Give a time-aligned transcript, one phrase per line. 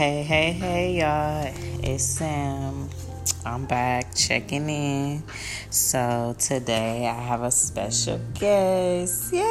[0.00, 1.52] Hey, hey, hey, y'all.
[1.84, 2.88] It's Sam.
[3.44, 5.22] I'm back checking in.
[5.68, 9.30] So, today I have a special guest.
[9.30, 9.44] Yes!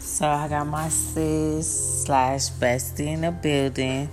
[0.00, 4.08] So, I got my sis slash bestie in the building,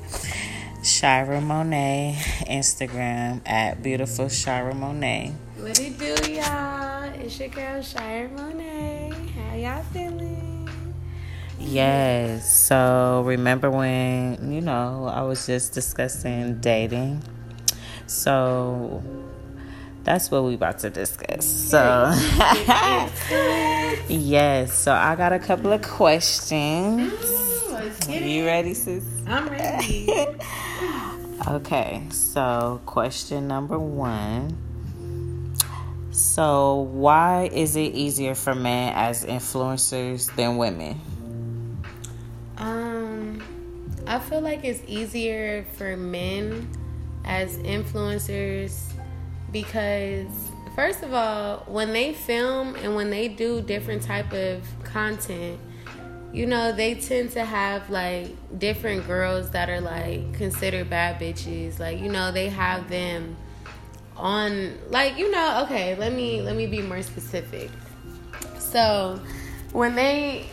[0.84, 2.14] Shira Monae,
[2.46, 5.34] Instagram at beautiful Shira Monae.
[5.58, 7.06] What it do, y'all?
[7.20, 9.32] It's your girl Shira Monae.
[9.32, 10.27] How y'all feeling?
[11.68, 12.52] Yes.
[12.68, 17.22] So remember when, you know, I was just discussing dating.
[18.08, 19.04] So
[20.04, 21.46] that's what we about to discuss.
[21.46, 21.80] So
[24.08, 24.74] Yes.
[24.74, 27.14] So I got a couple of questions.
[28.08, 29.04] You ready, sis?
[29.28, 30.26] I'm ready.
[31.48, 32.04] okay.
[32.12, 34.56] So question number 1.
[36.12, 41.00] So why is it easier for men as influencers than women?
[42.58, 43.44] Um,
[44.08, 46.70] I feel like it's easier for men
[47.26, 48.94] as influencers
[49.52, 50.28] because
[50.76, 55.60] first of all, when they film and when they do different type of content,
[56.34, 58.30] you know, they tend to have like
[58.60, 61.80] different girls that are like considered bad bitches.
[61.80, 63.36] Like, you know, they have them
[64.16, 67.70] on like, you know, okay, let me let me be more specific.
[68.60, 69.20] So,
[69.72, 70.48] when they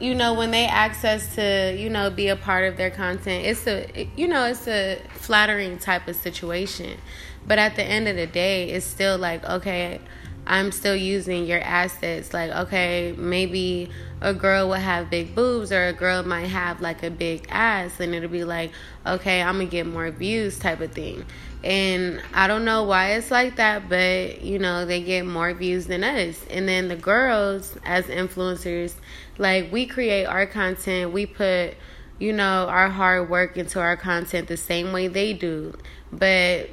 [0.00, 3.66] you know when they access to you know be a part of their content it's
[3.66, 6.98] a you know it's a flattering type of situation.
[7.46, 10.00] But at the end of the day it's still like okay
[10.46, 12.32] i'm still using your assets.
[12.32, 17.02] Like okay maybe a girl will have big boobs or a girl might have like
[17.02, 18.72] a big ass and it'll be like
[19.06, 21.26] okay i'm gonna get more views type of thing
[21.64, 25.86] and i don't know why it's like that but you know they get more views
[25.86, 28.94] than us and then the girls as influencers
[29.38, 31.74] like we create our content, we put,
[32.18, 35.76] you know, our hard work into our content the same way they do.
[36.12, 36.70] But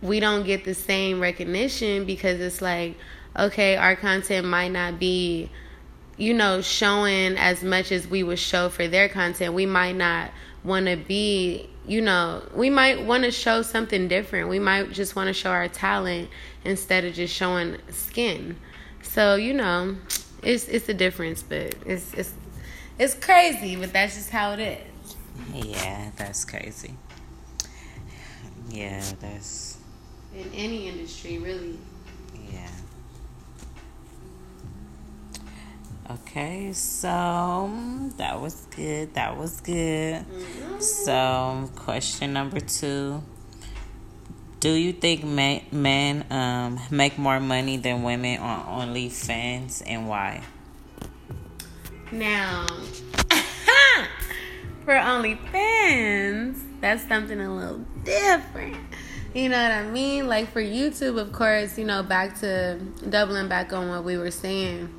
[0.00, 2.96] we don't get the same recognition because it's like,
[3.36, 5.50] okay, our content might not be,
[6.16, 9.54] you know, showing as much as we would show for their content.
[9.54, 10.30] We might not
[10.62, 14.48] want to be, you know, we might want to show something different.
[14.48, 16.28] We might just want to show our talent
[16.64, 18.56] instead of just showing skin.
[19.02, 19.96] So, you know,
[20.42, 22.34] it's it's a difference, but it's it's
[22.98, 25.16] it's crazy, but that's just how it is.
[25.54, 26.94] Yeah, that's crazy.
[28.68, 29.78] Yeah, that's
[30.36, 31.78] in any industry, really.
[32.52, 32.68] Yeah.
[36.10, 37.70] Okay, so
[38.16, 39.12] that was good.
[39.14, 40.24] That was good.
[40.24, 40.80] Mm-hmm.
[40.80, 43.22] So, question number two
[44.60, 50.42] do you think men, men um, make more money than women on OnlyFans and why?
[52.10, 52.66] Now,
[54.84, 58.78] for OnlyFans, that's something a little different.
[59.32, 60.26] You know what I mean?
[60.26, 64.32] Like for YouTube, of course, you know, back to doubling back on what we were
[64.32, 64.92] saying.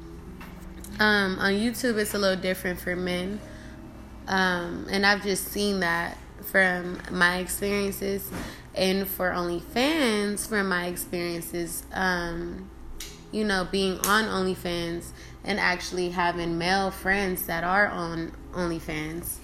[1.00, 3.40] Um, on YouTube, it's a little different for men.
[4.28, 8.30] Um, and I've just seen that from my experiences
[8.76, 12.70] and for OnlyFans, from my experiences, um,
[13.32, 15.12] you know, being on OnlyFans
[15.46, 19.38] and actually having male friends that are on OnlyFans.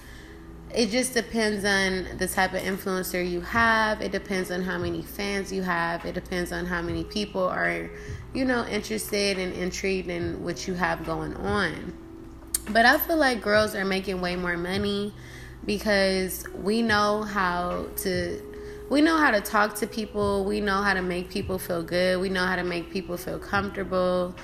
[0.74, 4.02] It just depends on the type of influencer you have.
[4.02, 6.04] It depends on how many fans you have.
[6.04, 7.88] It depends on how many people are,
[8.36, 11.94] you know, interested and intrigued in what you have going on.
[12.68, 15.14] But I feel like girls are making way more money
[15.64, 18.42] because we know how to
[18.90, 20.44] we know how to talk to people.
[20.44, 22.20] We know how to make people feel good.
[22.20, 24.36] We know how to make people feel comfortable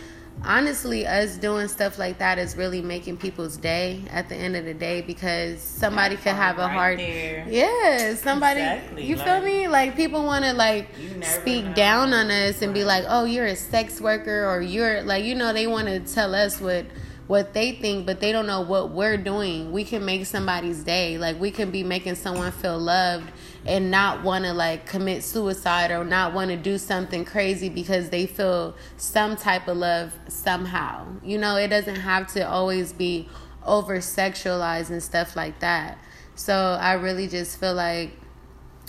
[0.44, 4.65] honestly us doing stuff like that is really making people's day at the end of
[4.65, 7.47] the day because somebody could have a right hard there.
[7.48, 10.88] yeah somebody Exactly, you like- feel me like people want to like
[11.22, 11.75] speak know.
[11.75, 15.34] down on us and be like oh you're a sex worker or you're like you
[15.37, 16.87] know they want to tell us what
[17.28, 21.19] what they think but they don't know what we're doing we can make somebody's day
[21.19, 23.31] like we can be making someone feel loved
[23.67, 28.11] and not want to like commit suicide or not want to do something crazy because
[28.11, 31.06] they feel some type of love somehow.
[31.23, 33.29] You know it doesn't have to always be
[33.64, 35.99] over sexualized and stuff like that.
[36.35, 38.11] So i really just feel like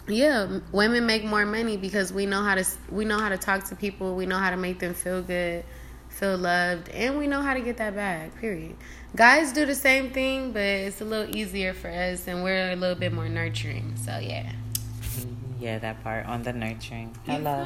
[0.07, 3.63] yeah women make more money because we know how to we know how to talk
[3.63, 5.63] to people we know how to make them feel good
[6.09, 8.75] feel loved and we know how to get that back period.
[9.15, 12.75] Guys do the same thing but it's a little easier for us and we're a
[12.75, 13.95] little bit more nurturing.
[13.97, 14.51] So yeah
[15.63, 17.15] Yeah, that part on the nurturing.
[17.25, 17.63] you Hello.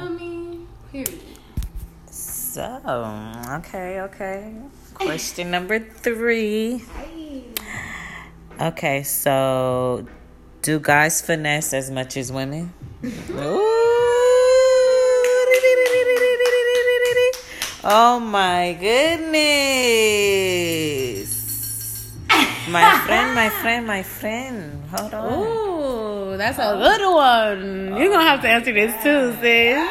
[0.92, 1.18] period
[2.06, 2.78] So,
[3.58, 4.54] okay, okay.
[4.94, 6.84] Question number three.
[8.60, 10.06] Okay, so
[10.62, 12.72] do guys finesse as much as women?
[17.90, 19.38] Oh my goodness.
[22.68, 24.82] My friend, my friend, my friend.
[24.90, 25.32] Hold on.
[25.32, 25.77] Ooh,
[26.38, 27.96] that's a good one.
[27.96, 29.88] You're gonna have to answer this too, sis.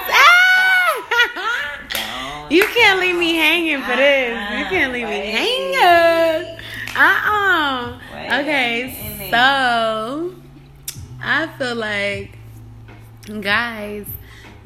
[2.50, 4.32] you can't leave me hanging for this.
[4.58, 6.58] You can't leave me hanging.
[6.96, 8.00] Uh uh
[8.40, 10.36] Okay, so
[11.22, 12.38] I feel like
[13.42, 14.06] guys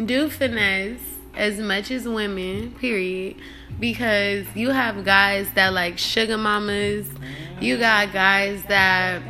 [0.03, 1.01] do finesse
[1.35, 3.37] as much as women, period.
[3.79, 7.09] Because you have guys that like sugar mamas.
[7.59, 9.21] You got guys that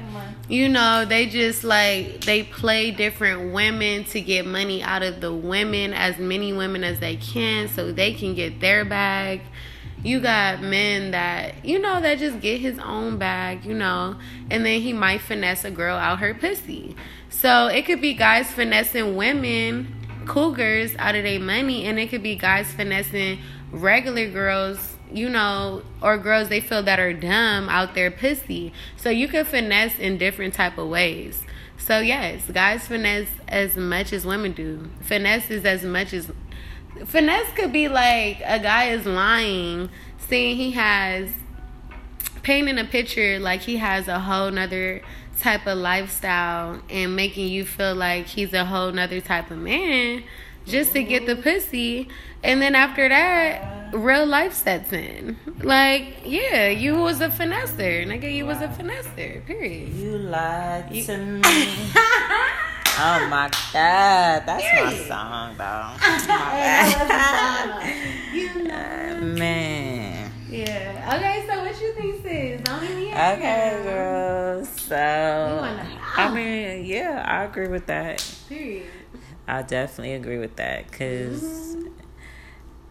[0.51, 5.33] you know, they just like they play different women to get money out of the
[5.33, 9.39] women, as many women as they can, so they can get their bag.
[10.03, 14.17] You got men that, you know, that just get his own bag, you know,
[14.49, 16.97] and then he might finesse a girl out her pussy.
[17.29, 19.95] So it could be guys finessing women
[20.27, 23.39] cougars out of their money, and it could be guys finessing
[23.71, 28.73] regular girls, you know, or girls they feel that are dumb out there pussy.
[28.97, 31.43] So you can finesse in different type of ways.
[31.77, 34.89] So yes, guys finesse as much as women do.
[35.01, 36.31] Finesse is as much as
[37.05, 41.31] finesse could be like a guy is lying, saying he has
[42.43, 45.01] painting a picture like he has a whole nother
[45.39, 50.23] type of lifestyle and making you feel like he's a whole nother type of man
[50.65, 52.07] just to get the pussy.
[52.43, 55.37] And then after that, real life sets in.
[55.59, 58.05] Like, yeah, you was a finesser.
[58.05, 59.45] Nigga, you was a finesser.
[59.45, 59.89] Period.
[59.89, 61.41] You lied to me.
[61.43, 65.91] oh my god, that's my song though.
[68.33, 68.73] You know.
[68.73, 70.31] Uh, man.
[70.49, 71.15] Yeah.
[71.15, 72.61] Okay, so what you think, sis?
[72.61, 73.07] Don't leave me.
[73.09, 74.65] Okay, girl.
[74.65, 74.97] So,
[76.17, 78.23] I mean, yeah, I agree with that.
[78.49, 78.87] Period.
[79.47, 82.00] I definitely agree with that because Mm-hmm.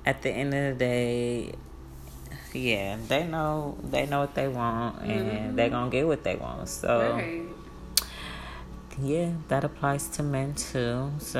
[0.06, 1.52] At the end of the day,
[2.52, 6.69] yeah, they know they know what they want and they're gonna get what they want.
[6.69, 7.19] So Mm-hmm.
[7.19, 7.47] Right.
[9.02, 11.11] yeah, that applies to men too.
[11.19, 11.38] So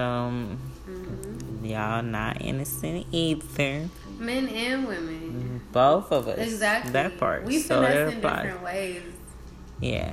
[0.89, 1.65] Mm-hmm.
[1.65, 3.89] y'all not innocent either.
[4.19, 5.61] Men and women.
[5.73, 6.39] Both of us.
[6.39, 6.93] Exactly.
[6.93, 7.45] That part.
[7.45, 8.43] We so finesse that in applies.
[8.43, 9.03] different ways.
[9.81, 10.13] Yeah.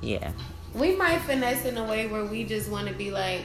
[0.00, 0.32] Yeah.
[0.74, 3.42] we might finesse in a way where we just want to be like,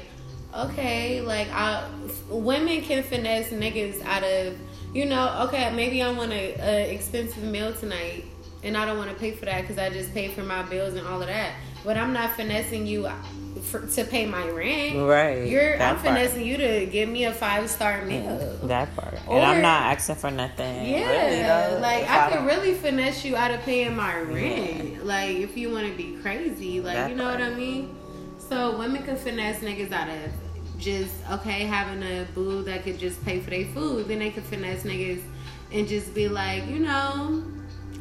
[0.56, 1.88] okay, like I,
[2.30, 4.58] women can finesse niggas out of,
[4.94, 8.26] you know, okay, maybe I want a, a expensive meal tonight,
[8.64, 10.94] and I don't want to pay for that because I just paid for my bills
[10.96, 11.54] and all of that.
[11.84, 13.14] But I'm not finessing you uh,
[13.64, 14.98] for, to pay my rent.
[15.08, 15.48] Right.
[15.48, 16.08] You're, That I'm part.
[16.08, 18.58] finessing you to give me a five star mm, meal.
[18.64, 19.14] That part.
[19.30, 20.86] And I'm not asking for nothing.
[20.90, 25.06] Yeah, really, like I, don't- could really finesse you out of paying my rent.
[25.06, 27.96] Like if you want to be crazy, like That you know what I mean.
[28.50, 30.32] So women can finesse niggas out of
[30.80, 34.08] just okay having a boo that could just pay for their food.
[34.08, 35.22] Then they could finesse niggas
[35.72, 37.44] and just be like, you know,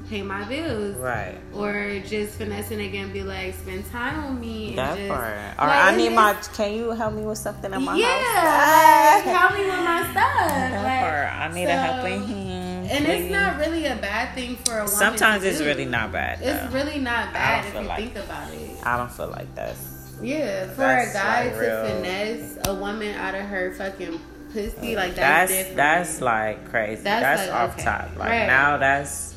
[0.08, 0.96] pay my bills.
[0.96, 1.36] Right.
[1.54, 4.68] Or just finesse a nigga and be like, spend time with me.
[4.68, 5.32] And That just, part.
[5.58, 6.34] Or like, I need my.
[6.54, 9.26] Can you help me with something in my yeah, house?
[9.26, 10.48] like, help me with my stuff.
[10.48, 11.50] That Like, part.
[11.50, 12.46] I need a so- helping hand.
[12.88, 14.88] And it's not really a bad thing for a woman.
[14.88, 15.64] Sometimes it's do.
[15.64, 16.38] really not bad.
[16.40, 18.76] It's really not bad if you like- think about it.
[18.86, 19.95] I don't feel like that's.
[20.22, 24.18] Yeah, for That's a guy like to finesse a woman out of her fucking
[24.52, 25.76] pussy, like that's That's different.
[25.76, 27.02] that's like crazy.
[27.02, 27.84] That's That's, like, off okay.
[27.84, 28.16] top.
[28.16, 28.46] Like Right.
[28.46, 29.34] now, that's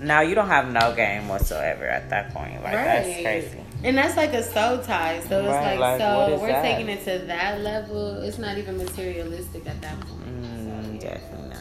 [0.00, 2.54] now you don't have no game whatsoever at that point.
[2.62, 3.60] Like that's crazy.
[3.84, 5.20] And that's like a soul tie.
[5.28, 6.62] So it's Right, like, like, so we're that?
[6.62, 8.20] taking it to that level.
[8.22, 10.42] It's not even materialistic at that point.
[10.42, 11.12] Mm, so, yeah.
[11.14, 11.56] Definitely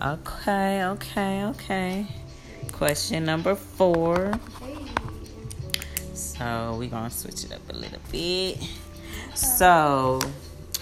[0.00, 0.18] not.
[0.20, 2.06] Okay, okay, okay.
[2.72, 4.32] Question number four.
[6.40, 8.56] So we're gonna switch it up a little bit.
[9.34, 10.20] So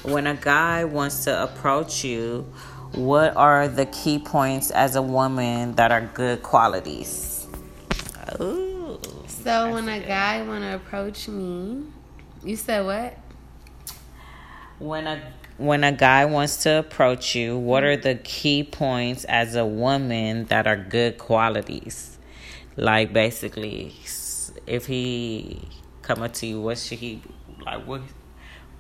[0.05, 2.47] when a guy wants to approach you,
[2.93, 7.49] what are the key points as a woman that are good qualities?
[8.41, 9.01] Ooh.
[9.27, 11.83] So when a guy want to approach me,
[12.45, 13.19] you said what?
[14.79, 15.21] When a
[15.57, 20.45] when a guy wants to approach you, what are the key points as a woman
[20.45, 22.17] that are good qualities?
[22.77, 24.28] Like basically, s-
[24.69, 25.61] if he
[26.03, 27.23] come up to you, what should he
[27.65, 27.85] like?
[27.87, 28.03] What?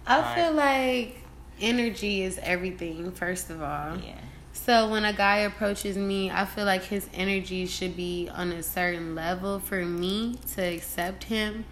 [0.06, 0.34] I Right.
[0.34, 1.16] feel like
[1.60, 3.10] energy is everything.
[3.12, 4.14] First of all, Yeah.
[4.52, 8.62] So when a guy approaches me, I feel like his energy should be on a
[8.62, 11.64] certain level for me to accept him,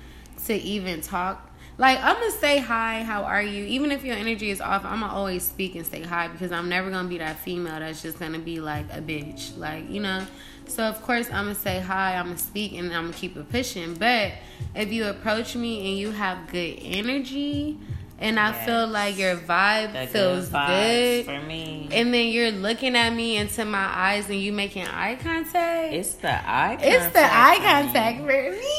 [0.46, 1.50] to even talk.
[1.78, 3.64] Like I'm gonna say hi, how are you?
[3.64, 6.68] Even if your energy is off, I'm gonna always speak and say hi because I'm
[6.70, 9.56] never gonna be that female that's just gonna be like a bitch.
[9.58, 10.25] Like you know.
[10.68, 13.49] So of course I'm gonna say hi, I'm gonna speak, and I'm gonna keep it
[13.50, 13.94] pushing.
[13.94, 14.32] But
[14.75, 17.78] if you approach me and you have good energy,
[18.18, 18.66] and I yes.
[18.66, 21.88] feel like your vibe the feels good, for me.
[21.92, 25.92] And then you're looking at me into my eyes and you making eye contact.
[25.92, 26.78] It's the eye.
[26.80, 28.76] It's the eye contact for me.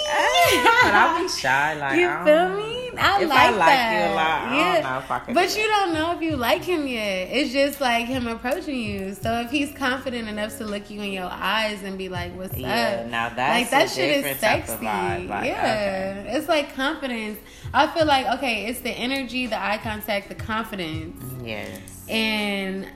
[0.84, 1.76] but I'll be shy.
[1.76, 2.78] Like you feel me?
[2.98, 4.08] I if like I like that.
[4.08, 5.34] you a lot, yeah.
[5.34, 7.30] but you don't know if you like him yet.
[7.32, 9.14] It's just like him approaching you.
[9.14, 12.58] So if he's confident enough to look you in your eyes and be like, "What's
[12.58, 14.74] yeah, up?" Now that's like that shit is sexy.
[14.74, 16.38] Like, yeah, okay.
[16.38, 17.40] it's like confidence.
[17.74, 21.24] I feel like okay, it's the energy, the eye contact, the confidence.
[21.44, 22.06] Yes.
[22.10, 22.88] And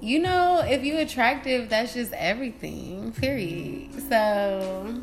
[0.00, 3.12] you know, if you attractive, that's just everything.
[3.12, 4.08] Period.
[4.08, 4.94] So,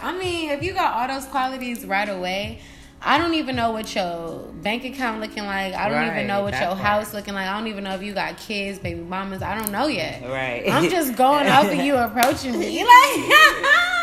[0.00, 2.60] I mean, if you got all those qualities right away,
[3.02, 5.74] I don't even know what your bank account looking like.
[5.74, 6.78] I don't right, even know what your part.
[6.78, 7.46] house looking like.
[7.46, 9.42] I don't even know if you got kids, baby mamas.
[9.42, 10.22] I don't know yet.
[10.22, 10.64] Right.
[10.68, 12.84] I'm just going off of you approaching me.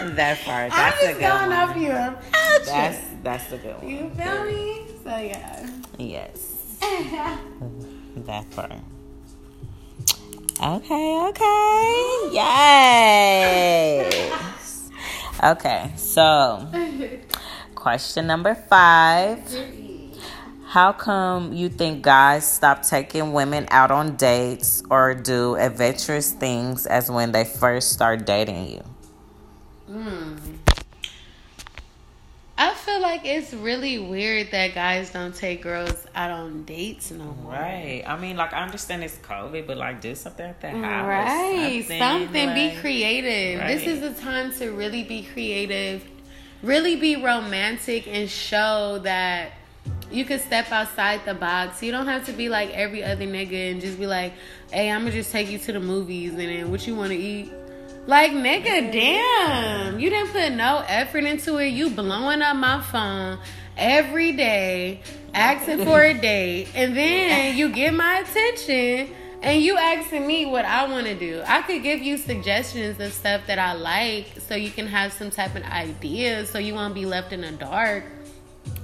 [0.03, 0.72] Like that part.
[0.72, 1.53] That's I'm just going one.
[1.53, 2.65] off you approaching.
[2.65, 3.89] That's that's a good one.
[3.89, 4.86] You feel me?
[5.03, 5.70] So yeah.
[5.98, 6.78] Yes.
[6.82, 8.74] that part.
[10.62, 12.30] Okay, okay.
[12.32, 14.14] Yes.
[15.44, 16.68] Okay, so
[17.76, 19.40] question number five.
[20.68, 26.88] How come you think guys stop taking women out on dates or do adventurous things
[26.88, 28.84] as when they first start dating you?
[29.92, 30.62] Mm.
[32.63, 37.25] I feel like it's really weird that guys don't take girls out on dates no
[37.43, 37.51] more.
[37.51, 38.03] Right.
[38.08, 41.05] I mean, like I understand it's COVID, but like do something at the house.
[41.05, 41.82] Right.
[41.82, 42.00] Something.
[42.00, 43.60] something like, be creative.
[43.60, 43.77] Right.
[43.77, 46.05] This is the time to really be creative,
[46.62, 49.51] really be romantic, and show that
[50.10, 51.84] you can step outside the box.
[51.84, 54.32] You don't have to be like every other nigga and just be like,
[54.72, 57.17] "Hey, I'm gonna just take you to the movies and then what you want to
[57.17, 57.51] eat."
[58.06, 60.00] Like, nigga, damn.
[60.00, 61.70] You didn't put no effort into it.
[61.70, 63.40] You blowing up my phone
[63.78, 65.02] every day,
[65.34, 70.64] asking for a date, and then you get my attention and you asking me what
[70.64, 71.44] I want to do.
[71.46, 75.32] I could give you suggestions of stuff that I like so you can have some
[75.32, 78.06] type of ideas so you won't be left in the dark.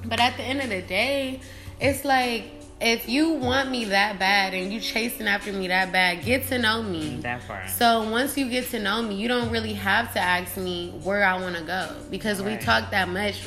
[0.06, 1.40] But at the end of the day,
[1.80, 6.24] it's like if you want me that bad and you chasing after me that bad,
[6.24, 7.18] get to know me.
[7.22, 7.70] That part.
[7.70, 11.24] So once you get to know me, you don't really have to ask me where
[11.24, 12.58] I want to go because right.
[12.58, 13.42] we talk that much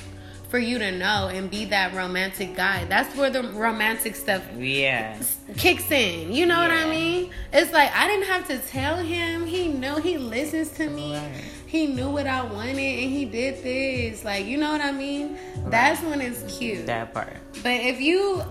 [0.50, 2.84] for you to know and be that romantic guy.
[2.84, 5.18] That's where the romantic stuff yeah
[5.56, 6.30] kicks in.
[6.30, 6.68] You know yeah.
[6.68, 7.30] what I mean?
[7.54, 9.46] It's like I didn't have to tell him.
[9.46, 11.14] He knew he listens to me.
[11.16, 11.44] Right.
[11.66, 14.26] He knew what I wanted and he did this.
[14.26, 15.38] Like, you know what I mean?
[15.56, 15.70] Right.
[15.70, 16.84] That's when it's cute.
[16.84, 17.34] That part.
[17.62, 18.42] But if you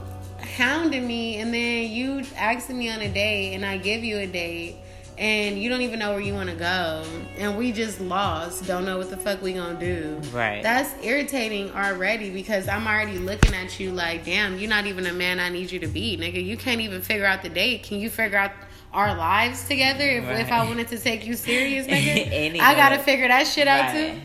[0.51, 4.27] hounding me and then you asking me on a date and I give you a
[4.27, 4.75] date
[5.17, 7.05] and you don't even know where you want to go
[7.37, 10.19] and we just lost don't know what the fuck we gonna do.
[10.31, 10.63] Right.
[10.63, 15.13] That's irritating already because i'm already looking at you like damn you're not even a
[15.13, 16.43] man i need you to be nigga.
[16.43, 17.83] You can't even figure out the date.
[17.83, 18.51] Can you figure out
[18.93, 20.39] our lives together if, right.
[20.39, 22.59] if i wanted to take you serious nigga?
[22.59, 24.19] I gotta figure that shit out too.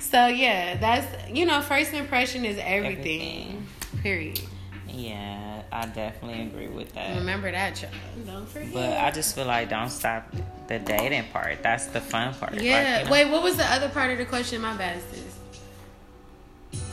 [0.00, 3.22] So yeah that's you know first impression is everything.
[3.22, 3.66] everything.
[4.02, 4.40] period.
[4.88, 5.39] Yeah
[5.72, 7.16] I definitely agree with that.
[7.16, 7.90] Remember that, y'all.
[8.26, 8.72] Don't forget.
[8.72, 10.26] But I just feel like don't stop
[10.66, 11.62] the dating part.
[11.62, 12.54] That's the fun part.
[12.54, 12.74] Yeah.
[12.74, 13.10] Like, you know?
[13.12, 14.60] Wait, what was the other part of the question?
[14.60, 15.38] My bad, sis.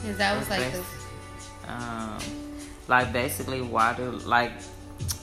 [0.02, 0.84] Because that was like the.
[1.72, 2.20] Um,
[2.88, 4.52] like basically, why do like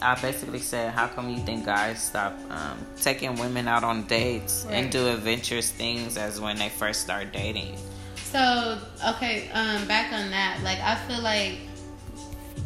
[0.02, 4.64] I basically said, how come you think guys stop um, taking women out on dates
[4.66, 4.74] right.
[4.74, 7.76] and do adventurous things as when they first start dating?
[8.16, 8.78] So
[9.10, 11.58] okay, um, back on that, like I feel like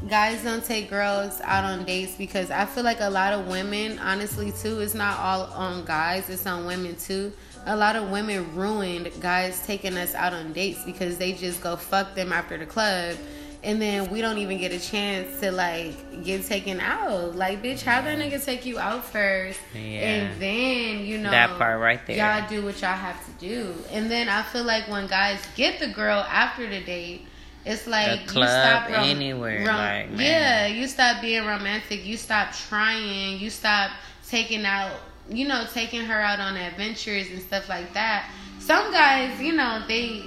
[0.09, 3.99] guys don't take girls out on dates because I feel like a lot of women,
[3.99, 7.33] honestly, too, it's not all on guys, it's on women too.
[7.67, 11.77] A lot of women ruined guys taking us out on dates because they just go
[11.77, 13.17] fuck them after the club.
[13.65, 17.35] And then we don't even get a chance to like get taken out.
[17.35, 19.81] Like, bitch, have that nigga take you out first, yeah.
[19.81, 22.19] and then you know that part right there.
[22.19, 25.81] Y'all do what y'all have to do, and then I feel like when guys get
[25.81, 27.27] the girl after the date,
[27.65, 29.67] it's like club, you stop rom- anywhere.
[29.67, 32.05] Rom- like, yeah, you stop being romantic.
[32.05, 33.39] You stop trying.
[33.39, 33.91] You stop
[34.29, 34.93] taking out.
[35.29, 38.31] You know, taking her out on adventures and stuff like that.
[38.61, 40.23] Some guys, you know, they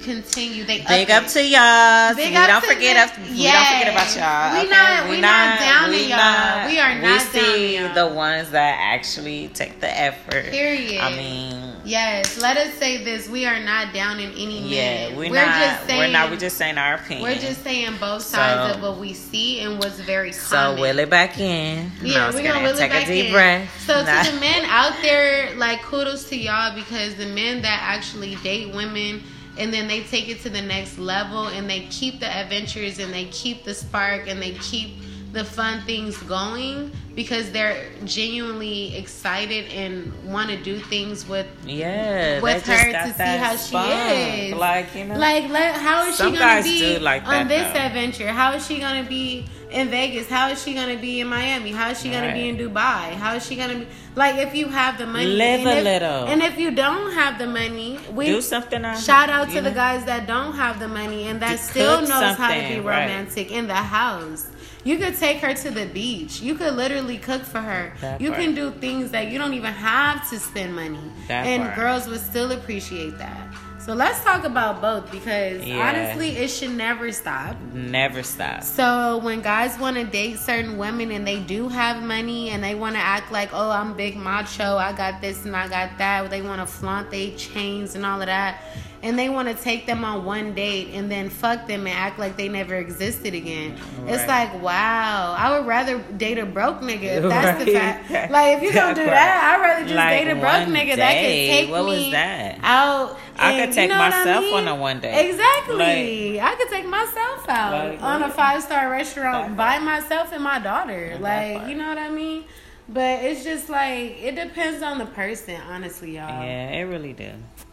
[0.00, 0.64] continue.
[0.64, 2.14] They big up, up to y'all.
[2.14, 3.18] Big we up don't to forget us.
[3.18, 4.52] We don't forget about y'all.
[4.54, 4.70] We okay?
[4.70, 5.04] not.
[5.04, 6.16] We, we not, not down we to y'all.
[6.18, 7.32] Not, we are not.
[7.34, 10.46] We see the ones that actually take the effort.
[10.46, 11.00] Period.
[11.00, 14.68] I mean Yes, let us say this: we are not down in any man.
[14.68, 15.58] Yeah, we're, we're not.
[15.60, 16.30] just saying, we're not.
[16.30, 17.22] We're just saying our opinion.
[17.22, 20.80] We're just saying both sides So- of what we see and what's very so common.
[20.80, 21.90] will it back in.
[22.02, 22.62] No, Yeah, I'm we're just gonna kidding.
[22.62, 23.32] will it take back a deep in.
[23.32, 23.84] breath.
[23.86, 24.22] So Nah.
[24.22, 28.74] to the men out there, like kudos to y'all because the men that actually date
[28.74, 29.22] women
[29.56, 33.12] and then they take it to the next level and they keep the adventures and
[33.12, 34.90] they keep the spark and they keep
[35.32, 42.40] the fun things going because they're genuinely excited and want to do things with yeah,
[42.40, 44.54] with her to see how she is.
[44.54, 47.80] Like you know, Like, let, how is she gonna be like on this though.
[47.80, 48.28] adventure?
[48.28, 50.28] How is she gonna be in Vegas?
[50.28, 51.72] How is she gonna be in Miami?
[51.72, 53.12] How is she gonna be in Dubai?
[53.12, 55.26] How is she gonna be like if you have the money?
[55.26, 56.24] Live and a if, little.
[56.24, 58.82] And if you don't have the money, we do something.
[58.94, 62.36] shout out to you the guys that don't have the money and that still knows
[62.36, 63.02] how to be something, right.
[63.02, 64.48] romantic in the house.
[64.84, 66.40] You could take her to the beach.
[66.40, 67.92] You could literally cook for her.
[68.00, 68.42] That you part.
[68.42, 71.00] can do things that you don't even have to spend money.
[71.26, 71.76] That and part.
[71.76, 73.54] girls would still appreciate that.
[73.80, 75.78] So let's talk about both because Yeah.
[75.88, 77.56] honestly, it should never stop.
[77.72, 78.62] Never stop.
[78.62, 82.74] So when guys want to date certain women and they do have money and they
[82.74, 86.28] want to act like, oh, I'm big macho, I got this and I got that.
[86.28, 88.60] They want to flaunt their chains and all of that.
[89.00, 92.18] And they want to take them on one date and then fuck them and act
[92.18, 93.76] like they never existed again.
[94.06, 98.10] It's like, wow, I would rather date a broke nigga if that's the fact.
[98.32, 100.96] Like, if you don't do That that, I'd rather just Like date a broke nigga
[100.96, 101.48] that can day.
[101.48, 102.58] take What was that?
[102.62, 103.16] out.
[103.38, 104.54] I and- could take you know what I myself mean?
[104.54, 105.30] on a one date.
[105.30, 106.40] Exactly.
[106.40, 110.42] I could take myself out Like, on a five star restaurant That by myself and
[110.42, 111.16] my daughter.
[111.20, 111.20] That
[111.60, 112.44] Like, you know what I mean?
[112.88, 116.26] But it's just like it depends on the person, honestly, y'all.
[116.42, 117.30] Yeah, it really do.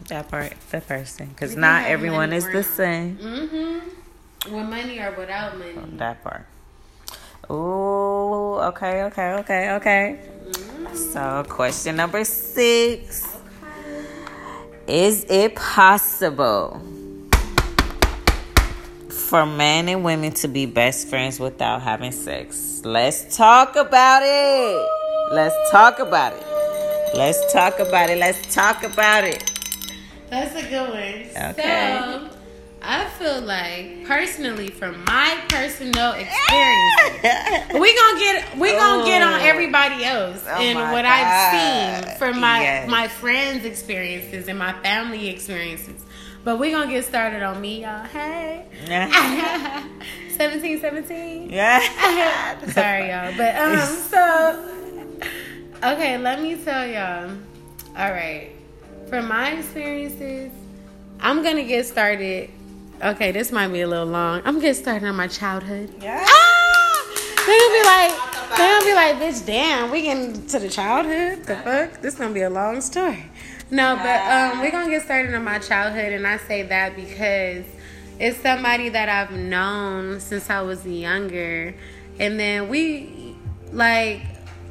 [0.07, 3.17] That part, the person, because not everyone is the same.
[3.17, 4.53] Mm-hmm.
[4.55, 5.73] With money or without money.
[5.97, 6.45] That part.
[7.49, 10.19] oh okay, okay, okay, okay.
[10.93, 13.35] So, question number six:
[14.85, 16.79] Is it possible
[19.09, 22.83] for men and women to be best friends without having sex?
[22.85, 24.87] Let's talk about it.
[25.33, 26.45] Let's talk about it.
[27.17, 28.19] Let's talk about it.
[28.19, 29.54] Let's talk about it.
[30.29, 31.49] That's a good one.
[31.51, 31.99] Okay.
[32.01, 32.29] So,
[32.87, 39.39] I feel like personally, from my personal experience, we gonna get we gonna get on
[39.41, 39.43] Oh.
[39.43, 42.89] everybody else Oh and my what I've seen from my Yes.
[42.89, 45.99] my friends' experiences and my family experiences.
[46.43, 48.05] But we gonna get started on me, y'all.
[48.05, 48.65] Hey,
[50.37, 51.49] seventeen, seventeen.
[51.49, 51.79] yeah.
[52.67, 53.33] Sorry, y'all.
[53.35, 54.69] But um, so
[55.93, 57.31] okay, let me tell y'all.
[57.97, 58.51] All right,
[59.07, 60.51] from my experiences,
[61.19, 62.49] I'm gonna get started.
[63.03, 64.39] Okay, this might be a little long.
[64.45, 65.93] I'm gonna get started on my childhood.
[66.01, 66.23] Yeah.
[66.27, 66.85] Ah!
[67.45, 71.45] They gonna be like, they gonna be like, bitch, damn, we getting to the childhood.
[71.45, 73.25] The fuck, this is gonna be a long story.
[73.71, 77.65] No, but um, we're gonna get started on my childhood, and I say that because
[78.19, 81.75] it's somebody that I've known since I was younger,
[82.19, 83.35] and then we,
[83.71, 84.21] like,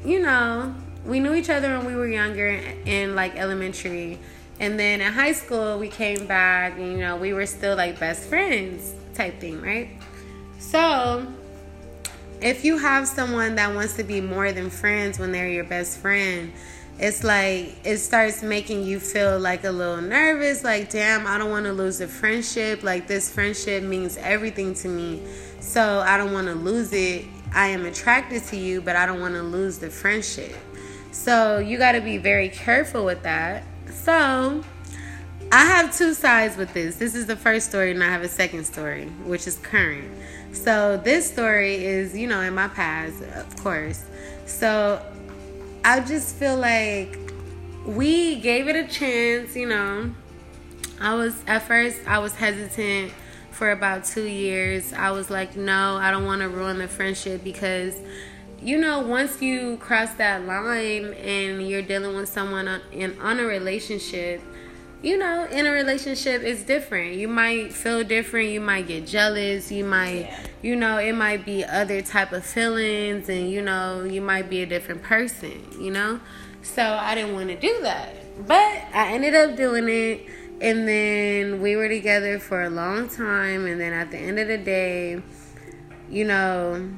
[0.05, 4.19] you know, we knew each other when we were younger in, like elementary,
[4.61, 7.99] and then in high school we came back, and you know, we were still like
[8.01, 9.91] best friends type thing, right?
[10.59, 11.27] So
[12.41, 15.99] if you have someone that wants to be more than friends when they're your best
[15.99, 16.53] friend,
[16.99, 21.51] it's like it starts making you feel like a little nervous like damn i don't
[21.51, 22.83] want to lose the friendship.
[22.85, 25.23] Like this friendship means everything to me.
[25.61, 27.25] So i don't want to lose it.
[27.53, 30.55] I am attracted to you but i don't want to lose the friendship
[31.15, 34.63] so you got to be very careful with that so
[35.53, 36.97] I have two sides with this.
[36.97, 40.11] This is the first story, and I have a second story, which is current.
[40.51, 44.05] So, this story is, you know, in my past, of course.
[44.47, 45.01] So,
[45.85, 47.17] I just feel like
[47.87, 50.13] we gave it a chance, you know.
[51.01, 53.13] I was, at first, I was hesitant
[53.53, 54.93] for about two years.
[54.93, 57.95] I was like, no, I don't want to ruin the friendship because
[58.65, 63.39] you know, once you cross that line and you're dealing with someone on, in on
[63.39, 64.41] a relationship,
[65.03, 67.15] you know, in a relationship it's different.
[67.17, 70.41] You might feel different, you might get jealous, you might Yeah.
[70.63, 74.63] you know, it might be other type of feelings and you know, you might be
[74.63, 76.21] a different person, you know?
[76.63, 78.47] So I didn't want to do that.
[78.47, 80.27] But I ended up doing it
[80.63, 84.49] and then we were together for a long time and then at the end of
[84.49, 85.21] the day,
[86.09, 86.89] you know,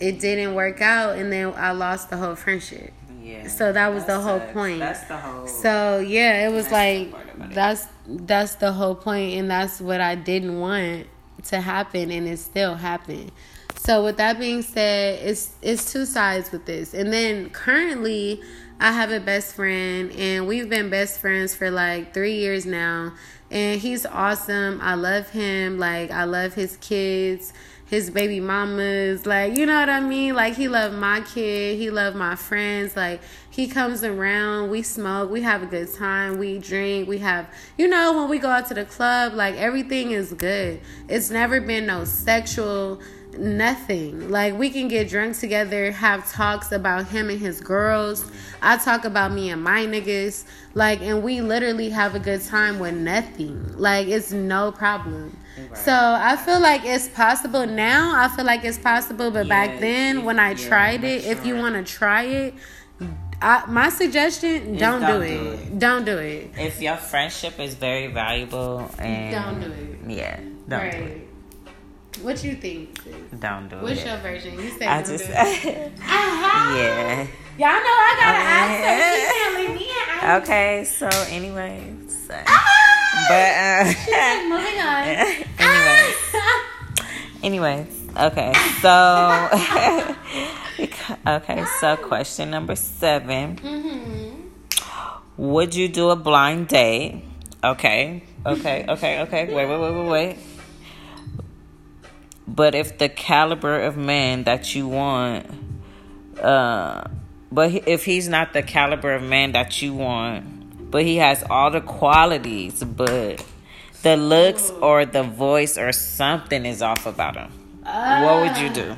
[0.00, 2.92] it didn't work out and then I lost the whole friendship.
[3.22, 3.48] Yeah.
[3.48, 4.52] So that was the whole sucks.
[4.52, 4.78] point.
[4.78, 5.46] That's the whole.
[5.46, 7.54] So yeah, it was like the part about it.
[7.54, 11.06] that's that's the whole point and that's what I didn't want
[11.44, 13.30] to happen and it still happened.
[13.76, 16.94] So with that being said, it's it's two sides with this.
[16.94, 18.42] And then currently
[18.80, 23.12] I have a best friend and we've been best friends for like 3 years now.
[23.50, 24.80] And he's awesome.
[24.80, 25.78] I love him.
[25.78, 27.52] Like I love his kids
[27.90, 30.34] his baby mamas like you know what i mean?
[30.34, 35.28] Like he loved my kid he loved my friends like he comes around we smoke
[35.28, 38.68] we have a good time we drink we have you know when we go out
[38.68, 40.80] to the club like everything is good.
[41.08, 43.00] It's never been no sexual
[43.36, 44.30] nothing.
[44.30, 48.24] Like we can get drunk together have talks about him and his girls.
[48.62, 50.44] I talk about me and my niggas.
[50.74, 53.76] Like and we literally have a good time with nothing.
[53.76, 55.36] Like it's no problem
[55.74, 58.12] so I feel like it's possible now.
[58.16, 61.56] I feel like it's possible, but yeah, back then when I tried it, if you
[61.56, 62.54] want to try it,
[63.42, 65.38] I, my suggestion: don't, don't, do, it.
[65.38, 65.78] do, it.
[65.78, 66.50] Don't do it.
[66.58, 70.16] If your friendship is very valuable, and don't do it.
[70.18, 70.92] Yeah, don't right.
[70.92, 71.28] do it.
[72.22, 73.00] What you think?
[73.02, 73.14] Sis?
[73.38, 74.04] Don't do What's it.
[74.04, 74.60] What's your version?
[74.60, 76.76] You say I just, uh-huh.
[76.76, 77.26] yeah.
[77.60, 78.56] Y'all know I gotta okay.
[80.16, 80.40] ask her.
[80.40, 82.30] Okay, so anyways.
[82.46, 82.64] Ah!
[83.28, 83.84] But uh,
[84.48, 85.04] moving on.
[87.42, 88.54] anyways, anyways, okay.
[88.80, 89.48] So
[91.26, 94.40] okay, so question number 7 mm-hmm.
[95.36, 97.22] Would you do a blind date?
[97.62, 99.54] Okay, okay, okay, okay.
[99.54, 100.38] Wait, wait, wait, wait, wait.
[102.48, 105.44] But if the caliber of man that you want,
[106.40, 107.04] uh,
[107.52, 110.60] but if he's not the caliber of man that you want
[110.90, 113.44] but he has all the qualities, but
[114.02, 117.52] the looks or the voice or something is off about him.
[117.84, 118.96] Uh, what would you do?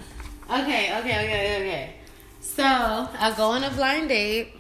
[0.50, 1.94] Okay, okay, okay, okay.
[2.40, 4.54] So I go on a blind date.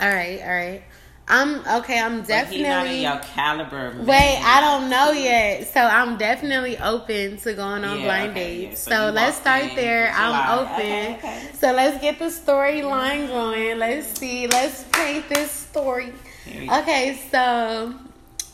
[0.00, 0.82] All right, all right.
[1.28, 1.98] I'm okay.
[1.98, 3.94] I'm definitely but he not your caliber.
[3.94, 4.06] Man.
[4.06, 5.66] Wait, I don't know yet.
[5.72, 8.86] So I'm definitely open to going on yeah, blind okay, dates.
[8.86, 8.96] Yeah.
[8.96, 10.12] So, so let's start there.
[10.14, 10.80] I'm open.
[10.80, 11.50] Okay, okay.
[11.54, 13.78] So let's get the storyline going.
[13.78, 14.46] Let's see.
[14.46, 16.12] Let's paint this story.
[16.48, 17.92] Okay, so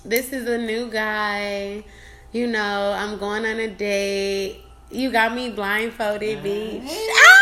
[0.02, 1.84] this is a new guy.
[2.32, 4.62] You know, I'm going on a date.
[4.90, 6.88] You got me blindfolded, uh, bitch.
[6.88, 7.38] Ah!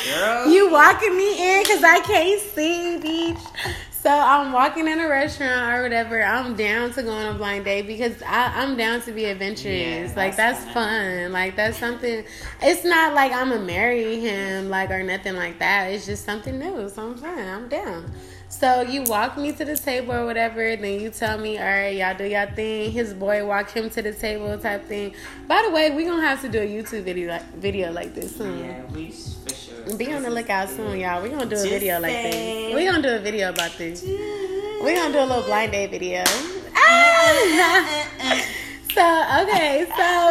[0.48, 3.86] you walking me in because I can't see, bitch.
[4.02, 6.22] So I'm walking in a restaurant or whatever.
[6.22, 10.10] I'm down to go on a blind date because I, am down to be adventurous.
[10.10, 10.72] Yeah, like that's fun.
[10.72, 11.32] fun.
[11.32, 12.24] Like that's something.
[12.62, 15.88] It's not like I'm gonna marry him, like or nothing like that.
[15.88, 16.88] It's just something new.
[16.88, 17.46] So I'm fine.
[17.46, 18.10] I'm down.
[18.48, 21.94] So you walk me to the table or whatever, then you tell me, all right,
[21.94, 22.90] y'all do y'all thing.
[22.90, 25.14] His boy walk him to the table type thing.
[25.46, 28.34] By the way, we gonna have to do a YouTube video like video like this
[28.34, 28.64] soon.
[28.64, 29.14] Yeah, we.
[29.96, 31.22] Be on the lookout soon, y'all.
[31.22, 32.74] We're gonna do a Just video like this.
[32.74, 34.02] We're gonna do a video about this.
[34.04, 36.24] We're gonna do a little blind date video.
[36.74, 38.46] Ah!
[38.92, 39.06] So
[39.42, 40.29] okay, so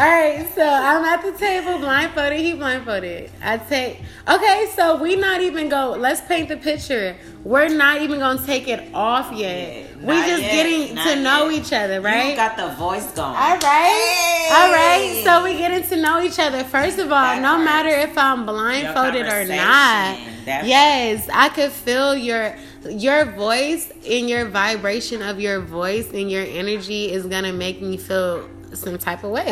[0.00, 2.40] all right, so I'm at the table blindfolded.
[2.40, 3.30] He blindfolded.
[3.42, 5.90] I take okay, so we not even go.
[5.90, 7.14] Let's paint the picture.
[7.44, 9.94] We're not even gonna take it off yet.
[9.98, 12.30] we just yet, getting to know each other, right?
[12.30, 13.36] You got the voice going.
[13.36, 14.48] All right, hey.
[14.54, 15.20] all right.
[15.22, 16.64] So we getting to know each other.
[16.64, 22.16] First of all, that no matter if I'm blindfolded or not, yes, I could feel
[22.16, 22.56] your
[22.88, 27.98] your voice and your vibration of your voice and your energy is gonna make me
[27.98, 29.44] feel some type of way.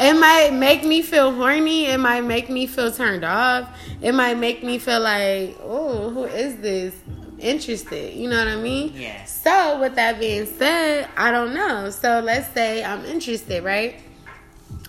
[0.00, 1.86] It might make me feel horny.
[1.86, 3.68] It might make me feel turned off.
[4.00, 6.94] It might make me feel like, oh, who is this?
[7.38, 8.14] Interested.
[8.14, 8.92] You know what I mean?
[8.94, 9.42] Yes.
[9.42, 11.90] So, with that being said, I don't know.
[11.90, 13.96] So, let's say I'm interested, right?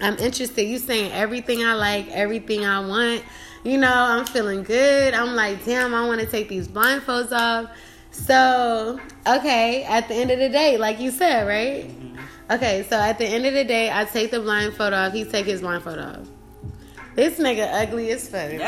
[0.02, 0.64] I'm interested.
[0.64, 3.24] You saying everything I like, everything I want
[3.64, 5.14] you know, I'm feeling good.
[5.14, 7.70] I'm like, damn, I want to take these blindfolds off.
[8.12, 11.88] So, okay, at the end of the day, like you said, right?
[11.88, 12.13] Mm-hmm.
[12.52, 15.14] Okay, so at the end of the day, I take the blindfold off.
[15.14, 16.28] He take his blindfold off.
[17.16, 18.52] This nigga ugly as fuck.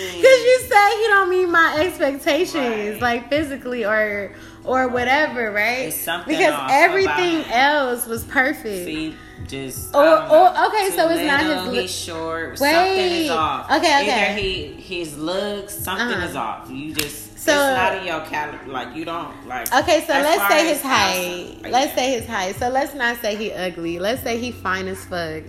[0.00, 3.02] Cause you say he don't meet my expectations, right.
[3.02, 4.32] like physically or
[4.64, 5.86] or whatever, right?
[6.26, 8.84] because everything else was perfect.
[8.84, 9.14] See,
[9.46, 11.82] just or, or okay, so it's not his.
[11.82, 12.60] He's short.
[12.60, 13.70] Wait, something is off.
[13.70, 14.30] Okay, okay.
[14.30, 16.28] Either he his looks, something uh-huh.
[16.28, 16.70] is off.
[16.70, 18.70] You just so it's not in your caliber.
[18.70, 19.72] Like you don't like.
[19.72, 21.56] Okay, so let's say his height.
[21.62, 21.96] Like, uh, let's yeah.
[21.96, 22.56] say his height.
[22.56, 23.98] So let's not say he ugly.
[23.98, 25.44] Let's say he fine as fuck.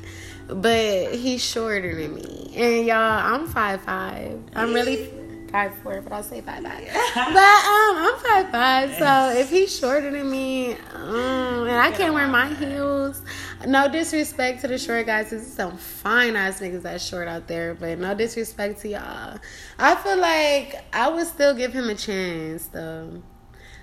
[0.48, 4.40] But he's shorter than me, and y'all, I'm five five.
[4.56, 5.12] I'm really
[5.52, 6.88] five four, but I'll say five five.
[7.16, 12.14] but um, I'm five five, so if he's shorter than me, um, and I can't
[12.14, 13.22] wear my heels.
[13.68, 17.76] No disrespect to the short guys, there's some fine ass niggas that short out there,
[17.76, 19.40] but no disrespect to y'all.
[19.78, 23.22] I feel like I would still give him a chance though.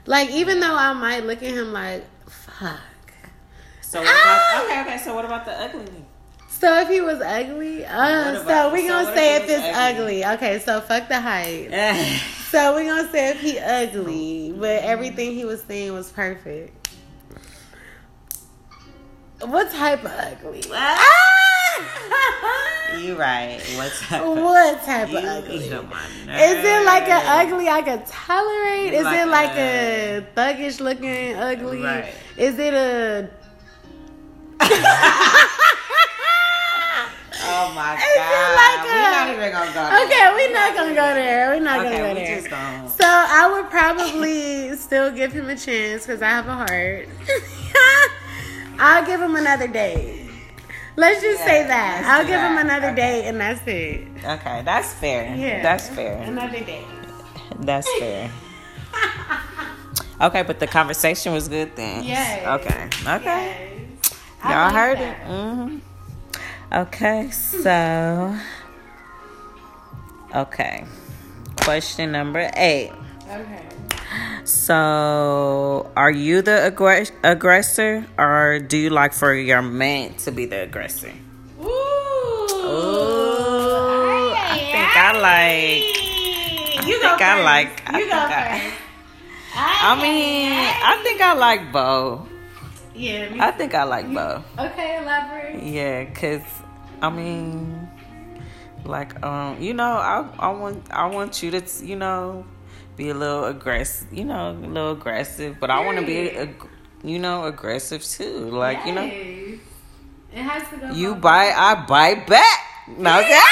[0.07, 2.81] Like even though I might look at him like, fuck.
[3.83, 4.98] So what about, okay, okay.
[4.98, 6.04] So what about the ugly?
[6.61, 10.25] So if he was ugly, uh, so we so gonna what say if it's ugly.
[10.25, 10.35] ugly?
[10.37, 11.71] Okay, so fuck the height.
[12.49, 16.88] So we gonna say if he ugly, but everything he was saying was perfect.
[19.42, 20.62] What type of ugly?
[23.05, 23.61] you right.
[23.77, 23.92] What
[24.83, 25.59] type of ugly?
[25.59, 26.03] get on my
[26.42, 28.94] Is it like an ugly I could tolerate?
[28.94, 31.83] Is Like it like a- a thuggish looking ugly?
[31.83, 32.14] Right.
[32.38, 33.29] Is it a
[37.40, 38.57] Oh my god.
[38.57, 40.05] like We're not even gonna go there.
[40.07, 41.51] Okay, we're not gonna go there.
[41.51, 42.37] We're not Okay, gonna go there.
[42.37, 46.55] just gonna- So I would probably still give him a chance because I have a
[46.55, 47.09] heart.
[48.81, 50.29] I'll give him another date.
[50.96, 52.05] Let's just say that.
[52.07, 53.20] I'll give him another Okay.
[53.22, 54.07] date and that's it.
[54.24, 55.35] Okay, that's fair.
[55.37, 55.62] Yeah.
[55.62, 56.16] That's fair.
[56.22, 56.85] Another date.
[57.61, 58.31] That's fair.
[60.20, 62.05] Okay, but the conversation was good then.
[62.05, 62.46] Yes.
[62.61, 62.88] Okay.
[63.16, 63.81] Okay.
[64.03, 64.12] Yes.
[64.44, 65.20] Y'all heard that.
[65.20, 65.27] it.
[65.27, 65.79] hmm
[66.72, 68.35] Okay, so
[70.35, 70.85] okay.
[71.57, 72.92] Question number eight.
[73.31, 73.64] Okay.
[74.44, 80.46] So, are you the aggress- aggressor, or do you like for your man to be
[80.46, 81.12] the aggressor?
[81.61, 81.64] Ooh.
[81.64, 81.68] Ooh,
[84.33, 85.85] I think I like.
[86.87, 88.72] You I go think I like- I You think go I-.
[89.61, 92.28] I mean, I think I like both.
[92.98, 93.28] Yeah.
[93.30, 94.44] me I think I like both.
[94.58, 95.62] Okay, elaborate.
[95.62, 96.42] Yeah, cause
[97.00, 97.88] I mean,
[98.84, 102.44] like um, you know, I I want I want you to you know
[102.96, 106.66] be a little aggressive, you know, a little aggressive, but I want to be ag-
[107.04, 108.50] you know aggressive too.
[108.50, 109.61] Like you know, It
[110.42, 110.90] has to go.
[110.92, 112.58] you bite, I bite back.
[112.98, 113.42] No, yeah.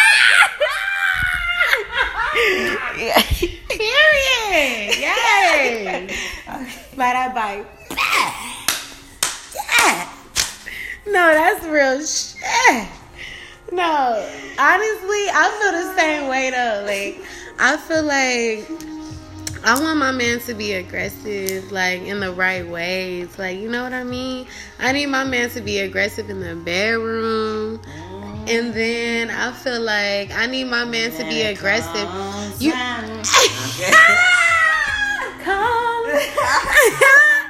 [3.68, 4.96] Period.
[4.98, 6.12] Yes.
[6.96, 7.66] but I bite.
[7.90, 8.52] Yeah.
[11.06, 12.88] No, that's real shit.
[13.72, 16.84] No, honestly, I feel the same way though.
[16.84, 17.24] Like,
[17.58, 18.68] I feel like
[19.64, 23.38] I want my man to be aggressive, like in the right ways.
[23.38, 24.46] Like, you know what I mean?
[24.78, 27.80] I need my man to be aggressive in the bedroom.
[28.48, 32.08] And then I feel like I need my man to be aggressive.
[32.60, 33.02] You ah!
[35.42, 37.32] Come.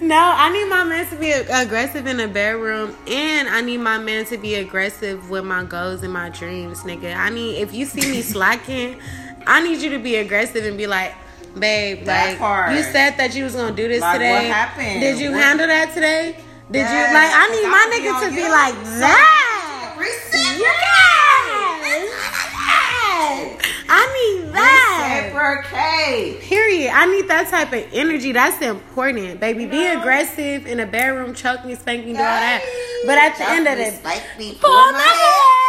[0.00, 3.98] no, I need my man to be aggressive in the bedroom, and I need my
[3.98, 7.14] man to be aggressive with my goals and my dreams, nigga.
[7.16, 9.00] I need if you see me slacking,
[9.46, 11.14] I need you to be aggressive and be like.
[11.56, 12.72] Babe, That like part.
[12.74, 14.32] you said that you was gonna do this Like, today.
[14.48, 14.98] what happened?
[15.00, 16.34] Did you What- handle that today?
[16.68, 17.30] Did Yes, you like?
[17.30, 19.94] I need my I nigga to be like that.
[20.58, 21.33] Yes.
[23.96, 24.02] I
[24.42, 25.30] need that.
[25.32, 26.40] Reciprocate.
[26.42, 26.90] Period.
[26.92, 28.32] I need that type of energy.
[28.32, 29.66] That's important, baby.
[29.66, 32.62] Be aggressive in the bedroom, choke me, spank me, do all that.
[33.06, 33.84] But at the end of the
[34.38, 35.64] me, pull my hair.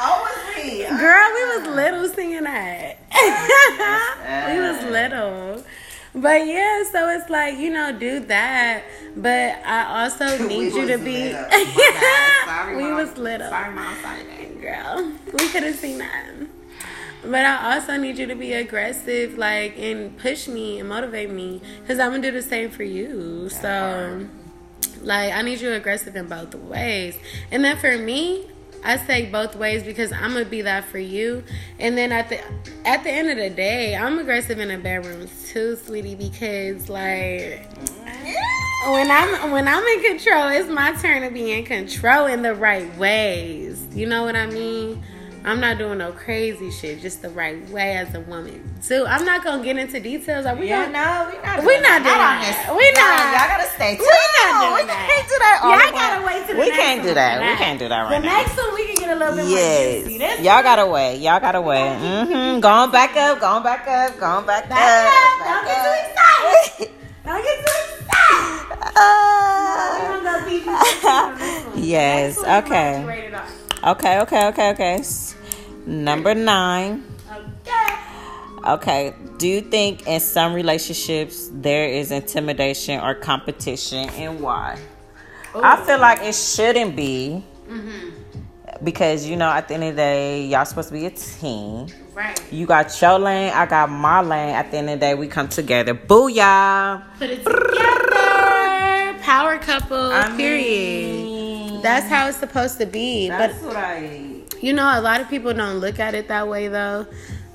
[0.00, 0.86] Always me.
[0.86, 1.74] Girl, we was uh-huh.
[1.74, 2.98] little singing that.
[4.50, 5.62] we was little.
[6.14, 8.82] But yeah, so it's like, you know, do that.
[9.16, 11.42] But I also need you to be little.
[11.50, 12.46] My bad.
[12.46, 12.94] Sorry, We Mom.
[12.96, 13.48] was little.
[13.50, 13.96] Sorry, mom.
[14.02, 14.47] Sorry.
[14.60, 15.12] Girl.
[15.32, 16.26] We could have seen that.
[17.22, 21.60] But I also need you to be aggressive, like, and push me and motivate me,
[21.86, 23.48] cause I'm gonna do the same for you.
[23.48, 24.26] So,
[25.02, 27.18] like, I need you aggressive in both ways.
[27.50, 28.46] And then for me,
[28.84, 31.42] I say both ways because I'm gonna be that for you.
[31.80, 32.38] And then at the
[32.86, 37.66] at the end of the day, I'm aggressive in the bedroom too, sweetie, because like
[38.86, 42.54] when I'm when I'm in control, it's my turn to be in control in the
[42.54, 43.86] right ways.
[43.92, 45.02] You know what I mean?
[45.44, 48.62] I'm not doing no crazy shit, just the right way as a woman.
[48.86, 49.04] too.
[49.06, 50.46] I'm not gonna get into details.
[50.46, 50.92] Are we Yeah, gonna?
[50.92, 51.58] no, we're not.
[51.60, 52.38] We doing not doing that.
[52.42, 52.76] this.
[52.76, 53.18] We not.
[53.32, 55.06] Y'all gotta stay We not doing we that.
[55.08, 55.56] can't do that.
[55.62, 57.34] all Y'all gotta wait till the We next can't do that.
[57.38, 58.36] for We can't do that right the now.
[58.36, 60.14] The next one we can get a little bit more juicy.
[60.18, 60.36] Yes.
[60.38, 61.16] This Y'all gotta wait.
[61.18, 61.80] Y'all gotta wait.
[61.98, 62.60] Mm-hmm.
[62.60, 63.40] Going back up.
[63.40, 64.18] Going back up.
[64.18, 65.12] Going back, Back up.
[65.14, 65.48] up.
[65.48, 66.94] Don't get too excited.
[67.24, 68.08] Don't get too excited.
[68.68, 68.87] We're Uh, gonna go PG on this one.
[71.76, 72.38] yes.
[72.38, 73.30] Okay.
[73.84, 74.20] Okay.
[74.20, 74.46] Okay.
[74.48, 74.70] Okay.
[74.70, 75.02] Okay.
[75.86, 77.04] Number nine.
[77.30, 77.94] Okay.
[78.66, 79.14] Okay.
[79.38, 84.80] Do you think in some relationships there is intimidation or competition, and why?
[85.54, 88.10] I feel like it shouldn't be mm-hmm.
[88.82, 91.86] because you know at the end of the day y'all supposed to be a team.
[92.14, 92.52] Right.
[92.52, 94.56] You got your lane, I got my lane.
[94.56, 95.94] At the end of the day, we come together.
[95.94, 97.04] Booyah!
[97.16, 98.27] Put it together.
[99.28, 100.10] Power couple.
[100.10, 101.22] I period.
[101.22, 103.28] mean, That's how it's supposed to be.
[103.28, 104.40] But that's what I.
[104.62, 107.06] You know, a lot of people don't look at it that way though.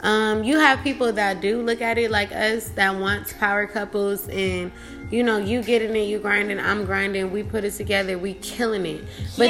[0.02, 4.30] Um, you have people that do look at it like us that wants power couples
[4.30, 4.72] and
[5.10, 8.86] you know, you getting it, you grinding, I'm grinding, we put it together, we killing
[8.86, 9.04] it.
[9.36, 9.50] But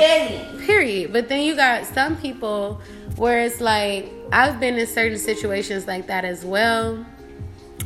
[0.62, 1.12] period.
[1.12, 2.80] But then you got some people
[3.18, 7.06] where it's like I've been in certain situations like that as well.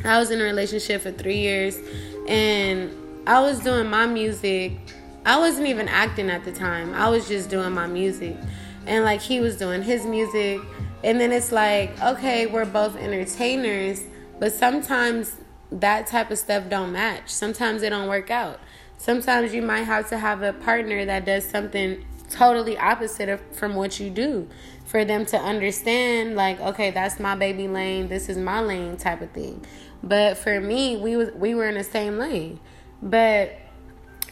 [0.04, 1.76] I was in a relationship for three years
[2.28, 2.94] and
[3.28, 4.72] I was doing my music.
[5.26, 6.94] I wasn't even acting at the time.
[6.94, 8.34] I was just doing my music.
[8.86, 10.62] And like he was doing his music
[11.04, 14.02] and then it's like, okay, we're both entertainers,
[14.40, 15.36] but sometimes
[15.70, 17.28] that type of stuff don't match.
[17.28, 18.60] Sometimes it don't work out.
[18.96, 23.74] Sometimes you might have to have a partner that does something totally opposite of, from
[23.74, 24.48] what you do
[24.86, 29.22] for them to understand like okay that's my baby lane this is my lane type
[29.22, 29.64] of thing
[30.02, 32.60] but for me we was we were in the same lane
[33.02, 33.56] but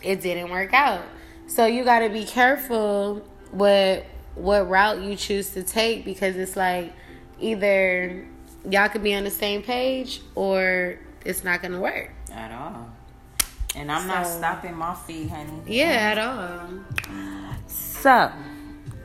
[0.02, 1.02] it didn't work out
[1.46, 6.56] so you got to be careful with what route you choose to take because it's
[6.56, 6.92] like
[7.40, 8.26] either
[8.68, 12.90] y'all could be on the same page or it's not gonna work at all.
[13.74, 15.62] And I'm so, not stopping my feet, honey.
[15.66, 16.68] Yeah, at all.
[17.66, 18.32] So,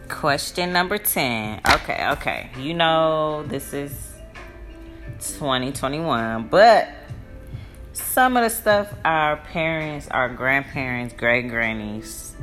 [0.08, 1.62] question number 10.
[1.69, 2.50] Okay, okay.
[2.58, 3.91] You know, this is
[5.19, 6.88] 2021, but
[7.93, 12.36] some of the stuff our parents, our grandparents, great grannies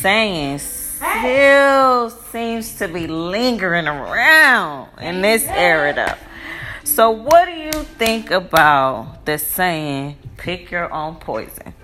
[0.00, 6.14] saying still seems to be lingering around in this era though.
[6.84, 11.74] So what do you think about the saying pick your own poison?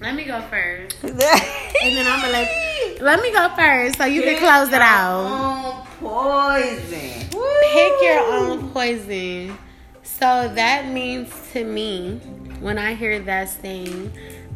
[0.00, 0.96] Let me go first.
[1.02, 4.80] and then I'm gonna let let me go first so you pick can close it
[4.80, 5.86] out.
[6.00, 7.28] poison.
[7.72, 9.58] Pick your own poison.
[10.02, 12.16] So that means to me,
[12.60, 14.12] when I hear that saying,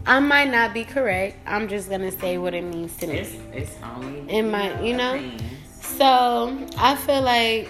[0.06, 1.36] I might not be correct.
[1.46, 3.18] I'm just gonna say what it means to me.
[3.18, 5.30] It's, it's only in my, you know.
[5.80, 7.68] So I feel like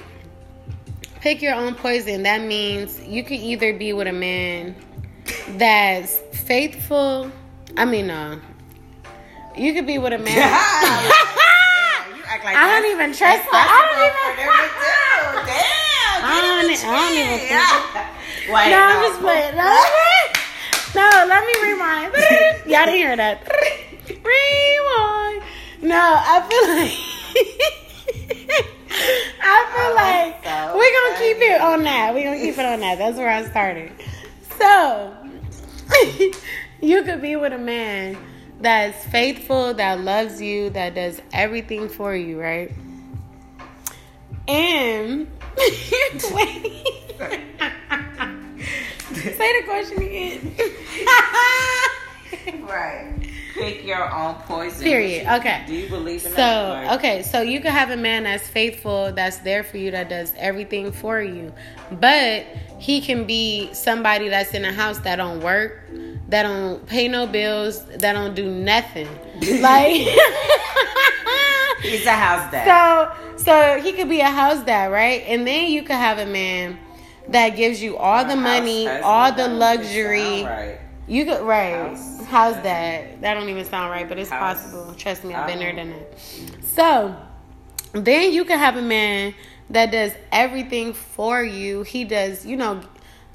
[1.20, 2.22] pick your own poison.
[2.22, 4.76] That means you can either be with a man
[5.56, 7.32] that's faithful.
[7.76, 8.40] I mean, no.
[9.56, 10.26] You could be with a man.
[10.36, 10.50] yeah,
[12.44, 13.48] like I don't even trust.
[13.52, 14.36] I don't even.
[15.46, 15.74] Damn.
[16.24, 17.38] I don't, I don't even.
[17.38, 18.54] Think.
[18.54, 19.56] Wait, no, no, I'm just playing.
[19.56, 19.70] No.
[20.94, 22.14] No, let me rewind.
[22.66, 23.42] Y'all didn't hear that.
[24.08, 25.42] rewind.
[25.82, 27.14] No, I feel like.
[29.42, 31.34] I feel oh, like so we're gonna funny.
[31.34, 32.14] keep it on that.
[32.14, 32.98] We're gonna keep it on that.
[32.98, 33.92] That's where I started.
[34.58, 35.12] So
[36.84, 38.16] you could be with a man
[38.60, 42.72] that's faithful, that loves you, that does everything for you, right?
[44.46, 46.84] And wait.
[49.14, 50.54] Say the question again.
[52.68, 53.14] right.
[53.54, 54.82] Pick your own poison.
[54.82, 55.32] Period.
[55.34, 55.62] Okay.
[55.66, 56.88] Do you believe in so, that?
[56.88, 60.08] So, okay, so you can have a man that's faithful, that's there for you, that
[60.08, 61.52] does everything for you.
[61.92, 62.46] But
[62.78, 65.88] he can be somebody that's in a house that don't work,
[66.28, 69.08] that don't pay no bills, that don't do nothing.
[69.60, 69.92] like
[71.82, 72.64] He's a house dad.
[73.36, 75.22] So so he could be a house dad, right?
[75.26, 76.78] And then you could have a man
[77.28, 80.44] that gives you all the money, all the luxury.
[80.44, 80.78] Right.
[81.06, 81.88] You could right.
[81.88, 82.24] House.
[82.24, 83.20] How's that?
[83.20, 84.62] That don't even sound right, but it's House.
[84.62, 84.94] possible.
[84.94, 86.18] Trust me, I've been there, done it.
[86.62, 87.14] So
[87.92, 89.34] then you can have a man
[89.70, 91.82] that does everything for you.
[91.82, 92.82] He does, you know,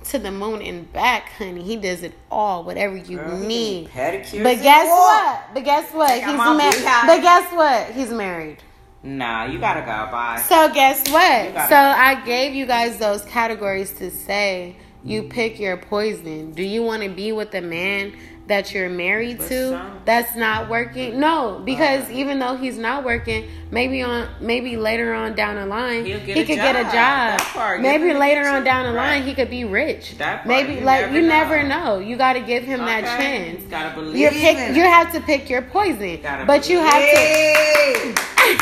[0.05, 1.62] to the moon and back, honey.
[1.62, 3.89] He does it all, whatever you Girl, need.
[3.93, 5.53] But guess what?
[5.53, 6.13] But guess what?
[6.13, 7.07] He's married.
[7.07, 7.91] But guess what?
[7.95, 8.57] He's married.
[9.01, 10.12] Nah, you gotta go.
[10.12, 10.43] Bye.
[10.47, 11.69] So guess what?
[11.69, 11.75] So.
[11.75, 16.51] I gave you guys those categories to say you pick your poison.
[16.51, 18.13] Do you want to be with a man
[18.49, 21.19] that you're married but to some, that's not working?
[21.19, 25.65] No, because uh, even though he's not working, maybe on maybe later on down the
[25.65, 26.47] line he could job.
[26.47, 27.39] get a job.
[27.39, 29.27] Part, maybe later on down the line right.
[29.27, 30.17] he could be rich.
[30.17, 31.27] Part, maybe you like never you know.
[31.27, 31.99] never know.
[31.99, 33.01] You got to give him okay.
[33.01, 33.62] that chance.
[33.63, 34.17] You gotta believe.
[34.17, 34.75] You pick.
[34.75, 36.69] You have to pick your poison, but believe.
[36.69, 38.13] you have to.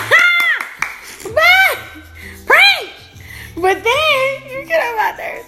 [2.45, 2.93] Preach!
[3.55, 5.43] But then, you get about there.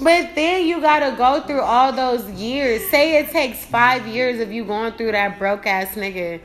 [0.00, 2.88] But then you gotta go through all those years.
[2.90, 6.40] Say it takes five years of you going through that broke ass nigga.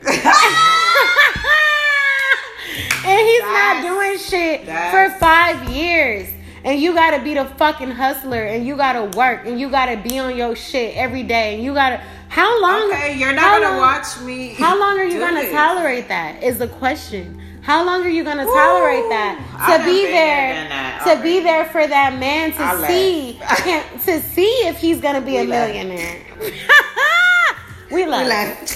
[3.04, 6.28] and he's that's, not doing shit for five years.
[6.62, 10.18] And you gotta be the fucking hustler and you gotta work and you gotta be
[10.18, 13.78] on your shit every day and you gotta how long Okay, you're not gonna long,
[13.78, 14.54] watch me.
[14.54, 16.40] How long are you gonna tolerate that?
[16.42, 17.42] Is the question.
[17.62, 19.78] How long are you gonna tolerate that?
[19.78, 24.50] To be there, to be there for that man to I see him, to see
[24.66, 26.22] if he's gonna be we a millionaire.
[27.90, 28.26] we love.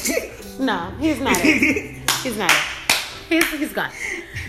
[0.09, 1.37] We no, he's not.
[1.39, 2.01] It.
[2.25, 2.51] He's not.
[2.51, 3.05] It.
[3.29, 3.91] He's he's gone.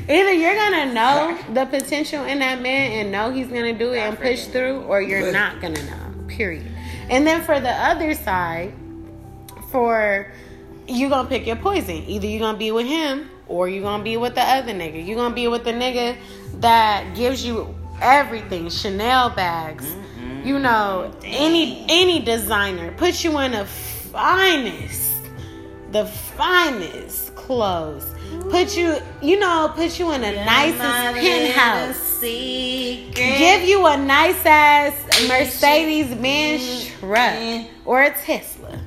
[0.07, 3.97] Either you're gonna know the potential in that man and know he's gonna do it
[3.97, 6.27] and push through, or you're not gonna know.
[6.27, 6.71] Period.
[7.09, 8.73] And then for the other side,
[9.71, 10.31] for
[10.88, 12.03] you're gonna pick your poison.
[12.07, 15.06] Either you're gonna be with him or you gonna be with the other nigga.
[15.06, 16.18] You gonna be with the nigga
[16.62, 20.48] that gives you everything, Chanel bags, mm-hmm.
[20.48, 25.14] you know, any any designer, put you in the finest,
[25.91, 28.12] the finest clothes.
[28.50, 32.20] Put you, you know, put you in the yeah, nicest penthouse.
[32.22, 38.80] Give you a nice ass Mercedes Benz truck or a Tesla.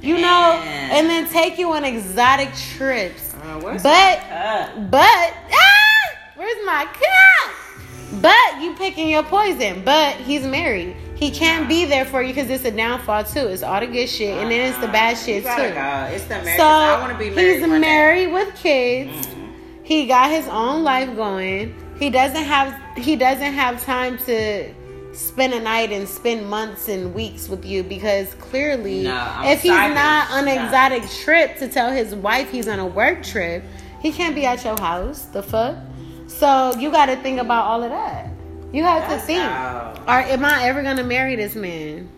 [0.00, 3.25] You know, and then take you on exotic trips.
[3.46, 8.20] Uh, but, but, ah, where's my cup?
[8.20, 9.84] But you picking your poison.
[9.84, 10.96] But he's married.
[11.16, 13.46] He can't be there for you because it's a downfall too.
[13.46, 15.48] It's all the good shit, and then it's the bad shit too.
[15.48, 16.08] Go.
[16.12, 16.56] It's the marriage.
[16.58, 17.60] So I want to be married.
[17.60, 19.26] He's married with kids.
[19.26, 19.82] Mm-hmm.
[19.82, 21.74] He got his own life going.
[21.98, 22.74] He doesn't have.
[22.96, 24.72] He doesn't have time to
[25.16, 29.70] spend a night and spend months and weeks with you because clearly, no, if he's
[29.70, 33.64] not on an exotic trip to tell his wife he's on a work trip,
[34.00, 35.22] he can't be at your house.
[35.26, 35.76] The fuck.
[36.26, 38.30] So you got to think about all of that.
[38.72, 42.10] You have That's to think: Are am I ever gonna marry this man?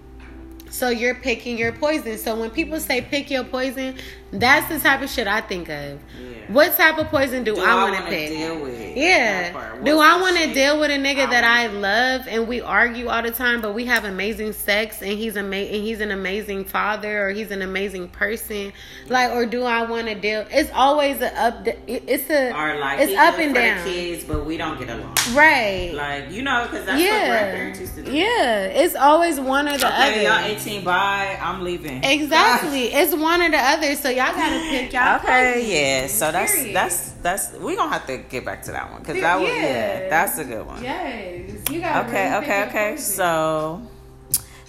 [0.71, 2.19] So you're picking your poison.
[2.19, 3.97] So when people say pick your poison,
[4.31, 6.01] that's the type of shit I think of.
[6.21, 6.53] Yeah.
[6.53, 8.31] What type of poison do, do I, want to pick?
[8.31, 9.83] Deal with yeah.
[9.83, 13.23] Do I want to deal with a nigga that I love and we argue all
[13.23, 17.27] the time, but we have amazing sex and he's ama- and he's an amazing father
[17.29, 18.73] or he's an amazing person?
[19.09, 20.47] Like, or do I want to deal?
[20.51, 21.67] It's always a up.
[21.87, 22.53] It's a.
[22.53, 23.85] Or like it's up and down.
[23.85, 25.17] kids, but we don't get along.
[25.33, 25.93] Right.
[25.95, 27.13] Like you know, because that's yeah.
[27.13, 28.13] what grandparents used to do.
[28.13, 28.65] Yeah.
[28.65, 30.43] It's always one or the okay, other.
[30.45, 31.39] Y'all 18 bye.
[31.41, 32.03] I'm leaving.
[32.05, 32.87] Exactly.
[32.87, 33.95] it's one or the other.
[33.95, 35.17] So y'all gotta pick y'all.
[35.21, 36.03] Okay.
[36.03, 36.07] Yeah.
[36.09, 36.77] So that's Period.
[36.77, 39.63] that's that's we gonna have to get back to that one because that was yeah.
[39.63, 40.09] yeah.
[40.09, 40.83] that's a good one.
[40.83, 42.97] Yes, you got okay, really okay, okay.
[42.97, 43.81] So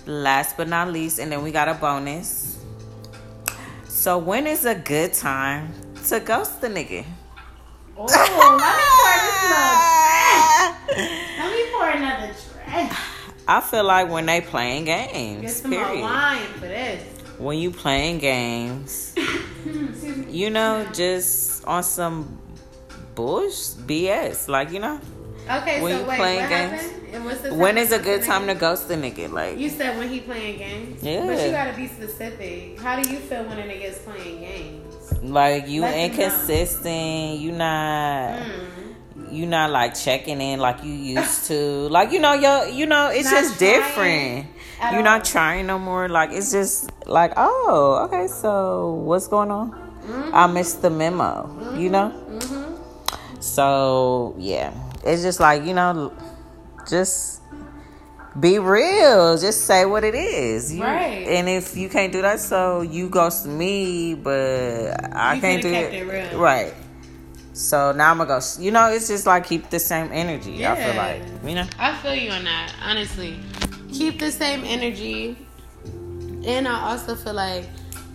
[0.05, 2.59] last but not least, and then we got a bonus.
[3.87, 5.73] So when is a good time
[6.07, 7.05] to ghost the nigga?
[7.97, 8.21] Oh, let
[8.77, 9.17] me pour
[10.87, 12.93] this Let me pour another drink.
[13.47, 15.41] I feel like when they playing games.
[15.41, 16.01] Get some period.
[16.01, 17.18] wine for this.
[17.39, 19.15] When you playing games,
[20.27, 22.37] you know, just on some
[23.15, 23.55] bush
[23.87, 24.47] BS.
[24.47, 24.99] Like you know.
[25.49, 28.93] Okay, when so you wait, playing games, when is a good time to ghost a
[28.93, 29.31] nigga?
[29.31, 31.01] Like you said, when he playing games.
[31.01, 32.79] Yeah, but you gotta be specific.
[32.79, 35.23] How do you feel when a nigga is playing games?
[35.23, 37.39] Like you Let inconsistent.
[37.39, 38.39] You not.
[38.39, 39.31] Mm.
[39.31, 41.87] You not like checking in like you used to.
[41.89, 44.47] like you know, yo, you know, it's not just different.
[44.81, 45.03] You're all.
[45.03, 46.07] not trying no more.
[46.09, 48.27] Like it's just like, oh, okay.
[48.27, 49.71] So what's going on?
[49.71, 50.35] Mm-hmm.
[50.35, 51.79] I missed the memo, mm-hmm.
[51.79, 52.11] you know?
[52.29, 53.41] Mm-hmm.
[53.41, 54.73] So, yeah.
[55.03, 56.13] It's just like, you know,
[56.89, 57.41] just
[58.39, 59.37] be real.
[59.37, 60.73] Just say what it is.
[60.73, 61.27] You, right.
[61.27, 65.69] And if you can't do that, so you ghost me, but I you can't do
[65.69, 65.93] it.
[65.93, 66.73] it right.
[67.53, 68.39] So now I'm gonna go.
[68.59, 70.53] You know, it's just like keep the same energy.
[70.53, 70.73] Yeah.
[70.73, 71.67] I feel like you know.
[71.77, 72.73] I feel you on that.
[72.81, 73.37] Honestly,
[73.93, 75.37] keep the same energy,
[76.45, 77.65] and I also feel like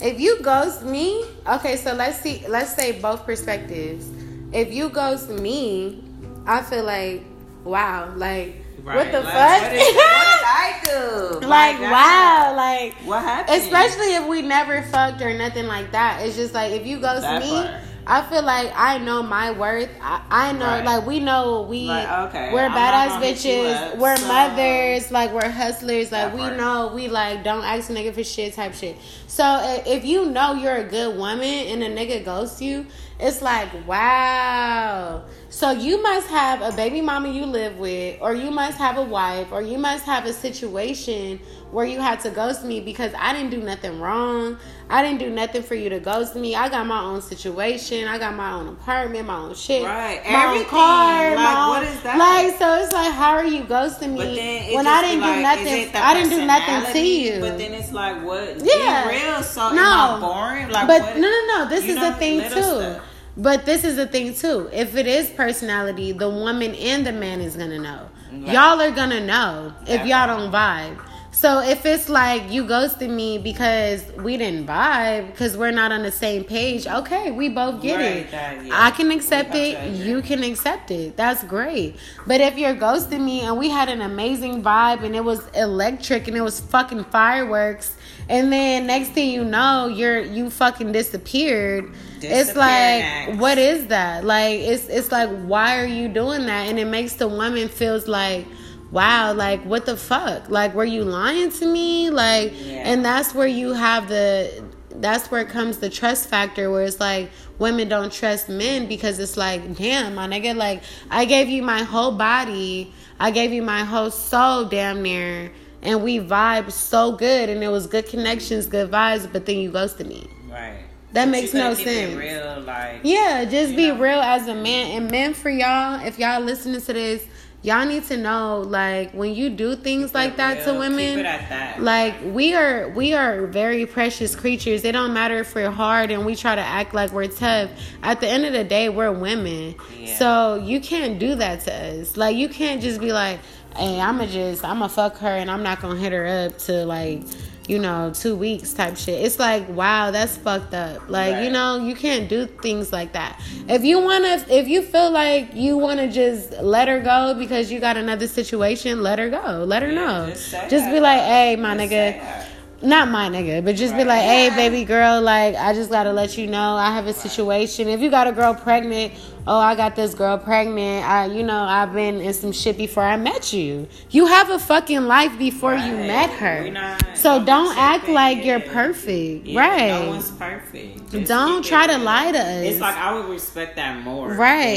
[0.01, 4.11] if you ghost me, okay, so let's see, let's say both perspectives.
[4.53, 6.05] If you ghost me,
[6.47, 7.23] I feel like,
[7.65, 8.97] wow, like, Right.
[8.97, 9.63] What the like, fuck?
[9.63, 11.41] What, is, what, did I do?
[11.47, 13.63] like, wow, like what happened?
[13.63, 16.21] Especially if we never fucked or nothing like that.
[16.21, 17.81] It's just like if you ghost that me, part.
[18.07, 19.91] I feel like I know my worth.
[20.01, 20.85] I, I know, right.
[20.85, 22.53] like we know we like, okay.
[22.53, 23.97] we're badass bitches.
[23.97, 24.29] we're so.
[24.29, 25.11] mothers.
[25.11, 26.13] Like we're hustlers.
[26.13, 28.97] Like that we know we like don't ask a nigga for shit type shit.
[29.27, 32.87] So if you know you're a good woman and a nigga ghosts you,
[33.19, 35.25] it's like wow.
[35.49, 39.03] So you must have a baby mama you live with, or you must have a
[39.03, 41.39] wife, or you must have a situation
[41.71, 44.59] where you had to ghost me because I didn't do nothing wrong.
[44.91, 46.55] I didn't do nothing for you to ghost me.
[46.55, 48.07] I got my own situation.
[48.07, 50.23] I got my own apartment, my own shit, right?
[50.25, 50.65] My Everything.
[50.67, 51.35] own car.
[51.35, 52.19] Like, my what is that?
[52.19, 55.97] Like, so it's like, how are you ghosting me when I didn't like, do nothing?
[55.97, 57.41] I didn't do nothing to you.
[57.41, 58.61] But then it's like, what?
[58.63, 59.43] Yeah, real.
[59.43, 60.69] So no, boring?
[60.69, 61.17] Like, but what?
[61.17, 61.69] no, no, no.
[61.69, 62.63] This you is know, the thing too.
[62.63, 63.03] Stuff.
[63.37, 64.69] But this is the thing too.
[64.73, 68.09] If it is personality, the woman and the man is gonna know.
[68.33, 70.99] Y'all are gonna know if y'all don't vibe.
[71.35, 76.03] So if it's like you ghosted me because we didn't vibe, because we're not on
[76.03, 78.31] the same page, okay, we both get Right, it.
[78.31, 78.73] that- yeah.
[78.87, 79.93] I can accept We it.
[80.07, 81.17] You can accept it.
[81.17, 81.97] That's great.
[82.27, 86.29] But if you're ghosting me and we had an amazing vibe and it was electric
[86.29, 87.97] and it was fucking fireworks,
[88.29, 91.93] and then next thing you know, you're you fucking disappeared.
[92.23, 93.39] it's like, next.
[93.39, 94.25] what is that?
[94.25, 96.69] Like, it's it's like, why are you doing that?
[96.69, 98.47] And it makes the woman feels like.
[98.95, 100.49] Wow, like what the fuck?
[100.49, 102.11] Like were you lying to me?
[102.11, 102.83] Like Yeah.
[102.91, 104.65] and that's where you have the
[104.97, 107.29] that's where comes the trust factor where it's like
[107.59, 111.83] women don't trust men because it's like damn my nigga like i gave you my
[111.83, 115.51] whole body i gave you my whole soul damn near
[115.83, 119.71] and we vibed so good and it was good connections good vibes but then you
[119.73, 120.79] ghosted me Right.
[121.13, 122.15] That But makes no sense.
[122.17, 123.99] Real, like yeah just be know?
[123.99, 127.27] real as a man and men for y'all if y'all listening to this
[127.65, 131.19] y'all need to know like when you do things keep like that to women Keep
[131.21, 131.83] it at that.
[131.83, 134.85] like we are we are very precious creatures.
[134.85, 137.71] It don't matter if we're hard and we try to act like we're tough.
[138.03, 139.75] At the end of the day we're women.
[139.99, 140.17] Yeah.
[140.19, 142.17] so you can't do that to us.
[142.17, 143.41] Like you can't just be like
[143.77, 147.21] hey i'ma just i'ma fuck her and i'm not gonna hit her up to like
[147.67, 149.25] you know two weeks type shit.
[149.25, 151.09] It's like wow that's fucked up.
[151.09, 153.41] Like you know you can't do things like that.
[153.69, 157.35] If you want to if you feel like you want to just let her go
[157.39, 159.65] because you got another situation let her go.
[159.67, 160.27] Let her Yeah, know.
[160.31, 162.47] just just be like hey my Just nigga.
[162.83, 166.37] not my nigga, but just be like, hey, baby girl, like, I just gotta let
[166.37, 167.89] you know I have a situation.
[167.89, 169.15] If you got a girl pregnant,
[169.47, 171.07] oh, I got this girl pregnant.
[171.09, 173.87] I, you know, I've been in some shit before I met you.
[174.11, 176.71] You have a fucking life before you met her.
[176.71, 180.05] not- So don't act like you're perfect, Yeah, right?
[180.05, 181.11] No one's perfect.
[181.11, 182.65] Just Don't try to lie to us.
[182.65, 184.29] It's like I would respect that more.
[184.33, 184.77] Right.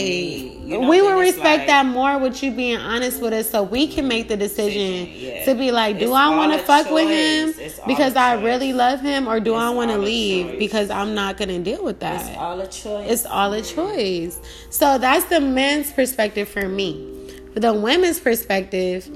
[0.61, 3.63] You know, we would respect like- that more with you being honest with us so
[3.63, 5.45] we can make the decision Yeah.
[5.45, 7.53] to be like, do It's I want to fuck with him.
[7.57, 8.43] It's because I choice.
[8.45, 10.59] really love him or do I want to leave choice.
[10.59, 12.25] because I'm not going to deal with that?
[12.29, 13.09] It's all a choice.
[13.11, 14.39] It's all a choice.
[14.69, 17.13] So that's the men's perspective for me.
[17.53, 19.09] For the women's perspective,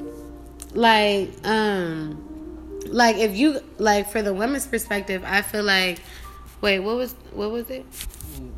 [0.73, 2.31] like, um,
[2.87, 5.99] like if you like for the women's perspective, I feel like,
[6.61, 7.85] wait, what was what was it?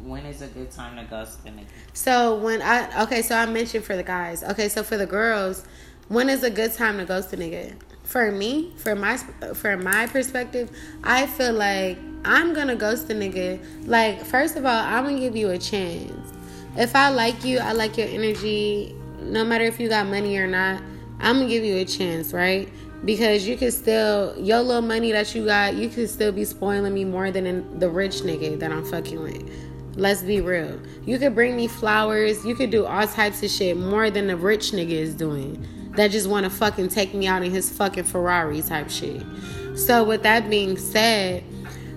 [0.03, 1.65] When is a good time to ghost a nigga?
[1.93, 4.43] So when I okay, so I mentioned for the guys.
[4.43, 5.65] Okay, so for the girls,
[6.07, 7.75] when is a good time to ghost a nigga?
[8.03, 10.71] For me, for my for my perspective,
[11.03, 13.87] I feel like I'm gonna ghost a nigga.
[13.87, 16.32] Like first of all, I'm gonna give you a chance.
[16.75, 18.95] If I like you, I like your energy.
[19.21, 20.81] No matter if you got money or not,
[21.19, 22.67] I'm gonna give you a chance, right?
[23.05, 26.93] Because you can still your little money that you got, you can still be spoiling
[26.93, 29.49] me more than the rich nigga that I'm fucking with.
[29.95, 30.79] Let's be real.
[31.05, 32.43] You could bring me flowers.
[32.43, 35.63] You could do all types of shit more than the rich nigga is doing.
[35.95, 39.21] That just want to fucking take me out in his fucking Ferrari type shit.
[39.75, 41.43] So with that being said,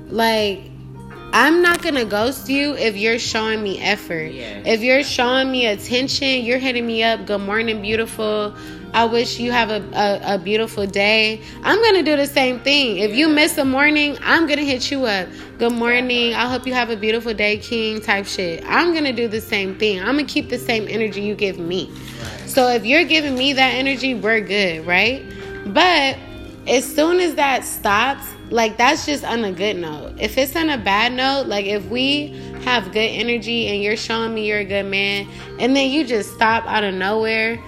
[0.09, 0.70] like
[1.39, 4.32] I'm not gonna ghost you if you're showing me effort.
[4.32, 4.62] Yeah.
[4.64, 7.26] If you're showing me attention, you're hitting me up.
[7.26, 8.55] Good morning, beautiful.
[8.95, 11.43] I wish you have a, a, a beautiful day.
[11.62, 12.97] I'm gonna do the same thing.
[12.97, 15.28] If you miss a morning, I'm gonna hit you up.
[15.59, 16.32] Good morning.
[16.32, 18.01] I hope you have a beautiful day, King.
[18.01, 18.64] Type shit.
[18.66, 20.01] I'm gonna do the same thing.
[20.01, 21.93] I'm gonna keep the same energy you give me.
[22.47, 25.22] So if you're giving me that energy, we're good, right?
[25.66, 26.16] But
[26.66, 30.14] as soon as that stops, like that's just on a good note.
[30.18, 32.28] If it's on a bad note, like if we
[32.64, 35.28] have good energy and you're showing me you're a good man,
[35.59, 37.59] and then you just stop out of nowhere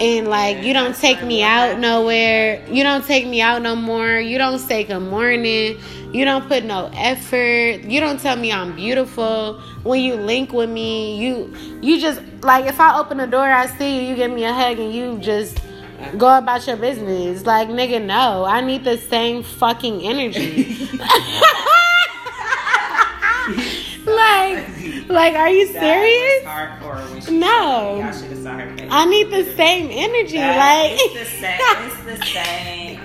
[0.00, 4.18] and like you don't take me out nowhere, you don't take me out no more,
[4.18, 5.78] you don't say good morning,
[6.12, 9.60] you don't put no effort, you don't tell me I'm beautiful.
[9.82, 13.66] When you link with me, you you just like if I open the door, I
[13.66, 15.58] see you, you give me a hug and you just
[16.16, 17.44] go about your business.
[17.46, 18.44] Like nigga, no.
[18.44, 20.88] I need the same fucking energy.
[24.04, 26.44] like like are you serious?
[26.44, 28.00] That was hardcore when she No.
[28.00, 28.88] Y'all should have saw her face.
[28.90, 30.36] I need the same energy.
[30.38, 30.56] That-
[30.90, 31.60] like it's the same.
[31.86, 33.00] It's the same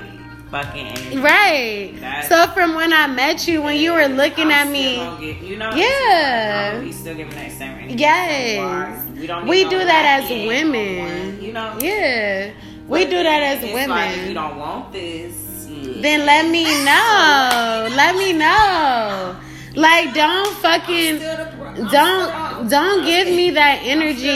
[0.51, 1.17] fucking energy.
[1.17, 1.93] Right.
[1.99, 4.95] That- so from when I met you, when you were looking I'm at me,
[5.33, 6.73] get- you know, Yeah.
[6.75, 7.95] Oh, we still giving that same energy.
[7.95, 9.05] Yes.
[9.09, 9.27] We.
[9.49, 11.41] We do that as women.
[11.41, 11.77] You know.
[11.81, 12.51] yeah,
[12.87, 13.89] we do that as it's women.
[13.89, 15.67] Like, you don't want this.
[15.67, 16.01] shit.
[16.01, 17.87] then let me know.
[17.95, 19.35] Let me know.
[19.75, 24.33] Like don't fucking bro- don't don't give me that energy.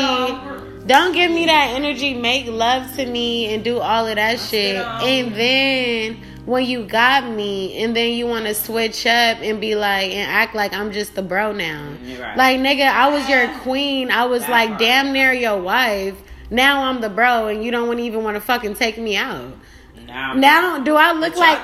[0.86, 2.14] Don't give me that energy.
[2.14, 4.76] Make love to me and do all of that shit.
[4.78, 9.76] And then when you got me, and then you want to switch up and be
[9.76, 11.92] like and act like I'm just the bro now.
[12.20, 12.36] Right.
[12.38, 14.12] Like nigga, I was your queen.
[14.12, 14.80] I was That like part.
[14.82, 16.16] damn near your wife.
[16.52, 19.54] Now I'm the bro, and you don't even want to fucking take me out.
[20.06, 21.58] Now, now do I look like?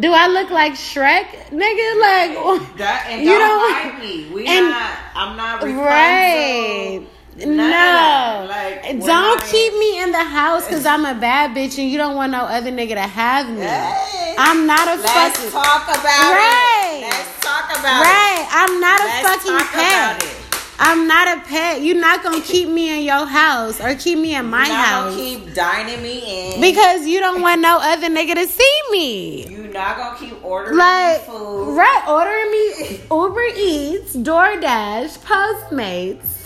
[0.00, 1.88] Do I look like Shrek, nigga?
[2.00, 4.28] Like that, and you don't like me.
[4.34, 4.98] We and, not.
[5.14, 7.06] I'm not right.
[7.36, 11.88] no, like, don't I, keep me in the house because I'm a bad bitch and
[11.88, 13.60] you don't want no other nigga to have me.
[13.60, 15.52] Hey, I'm not a let's fucking.
[15.52, 17.02] talk about right.
[17.04, 17.10] it.
[17.10, 18.42] Let's talk about right.
[18.42, 18.42] it.
[18.42, 20.37] Right, I'm not a let's fucking pet.
[20.80, 21.82] I'm not a pet.
[21.82, 24.86] You're not gonna keep me in your house or keep me in my You're not
[24.86, 25.16] house.
[25.16, 29.46] Gonna keep dining me in because you don't want no other nigga to see me.
[29.48, 31.76] You're not gonna keep ordering like, food.
[31.76, 36.37] Right, ordering me Uber Eats, DoorDash, Postmates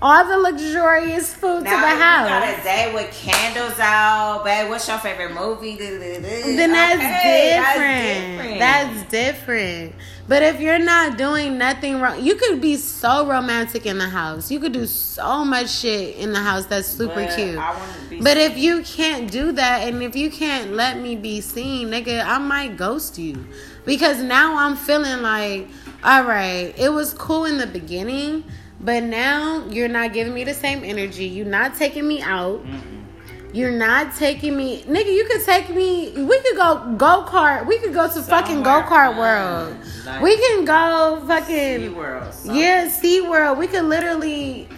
[0.00, 2.28] all the luxurious food now, to the house.
[2.28, 4.68] got a day with candles out, babe.
[4.68, 5.76] What's your favorite movie?
[5.76, 8.58] Then that's, okay, different.
[8.60, 9.08] that's different.
[9.10, 9.94] That's different.
[10.28, 14.50] But if you're not doing nothing wrong, you could be so romantic in the house.
[14.50, 17.56] You could do so much shit in the house that's super but cute.
[18.22, 18.50] But seen.
[18.50, 22.38] if you can't do that, and if you can't let me be seen, nigga, I
[22.38, 23.46] might ghost you.
[23.86, 25.66] Because now I'm feeling like,
[26.04, 28.44] all right, it was cool in the beginning,
[28.80, 31.26] but now you're not giving me the same energy.
[31.26, 32.64] You're not taking me out.
[32.64, 32.98] Mm-mm.
[33.52, 35.14] You're not taking me, nigga.
[35.14, 36.12] You could take me.
[36.12, 37.66] We could go go kart.
[37.66, 39.74] We could go to somewhere fucking go kart world.
[40.04, 42.34] Like we can go fucking sea world.
[42.44, 43.58] Yeah, Sea World.
[43.58, 44.68] We could literally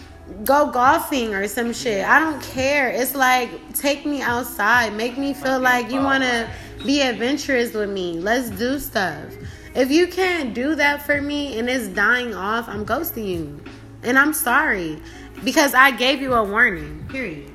[0.44, 2.06] go golfing or some shit.
[2.06, 2.90] I don't care.
[2.90, 4.94] It's like take me outside.
[4.94, 6.48] Make me feel like you want to
[6.84, 8.20] be adventurous with me.
[8.20, 9.34] Let's do stuff.
[9.74, 13.60] If you can't do that for me and it's dying off, I'm ghosting you.
[14.02, 15.00] And I'm sorry
[15.44, 17.06] because I gave you a warning.
[17.08, 17.50] Period.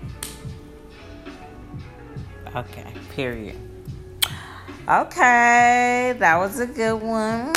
[2.55, 3.57] Okay, period.
[4.87, 7.53] Okay, that was a good one.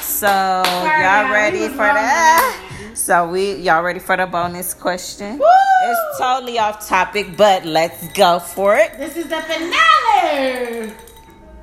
[0.00, 2.90] So y'all ready for that?
[2.94, 5.38] So we y'all ready for the bonus question?
[5.38, 5.46] Woo!
[5.84, 8.98] It's totally off topic, but let's go for it.
[8.98, 10.92] This is the finale.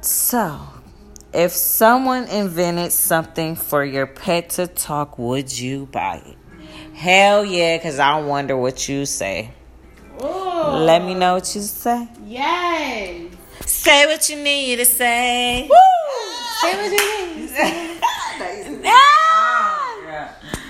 [0.01, 0.59] So,
[1.31, 6.38] if someone invented something for your pet to talk, would you buy it?
[6.99, 9.51] Hell yeah, because I wonder what you say.
[10.21, 10.25] Ooh.
[10.25, 12.09] Let me know what you say.
[12.25, 13.31] Yes.
[13.65, 15.69] Say what you need to say.
[15.69, 15.77] Woo!
[16.59, 17.51] Say what you need.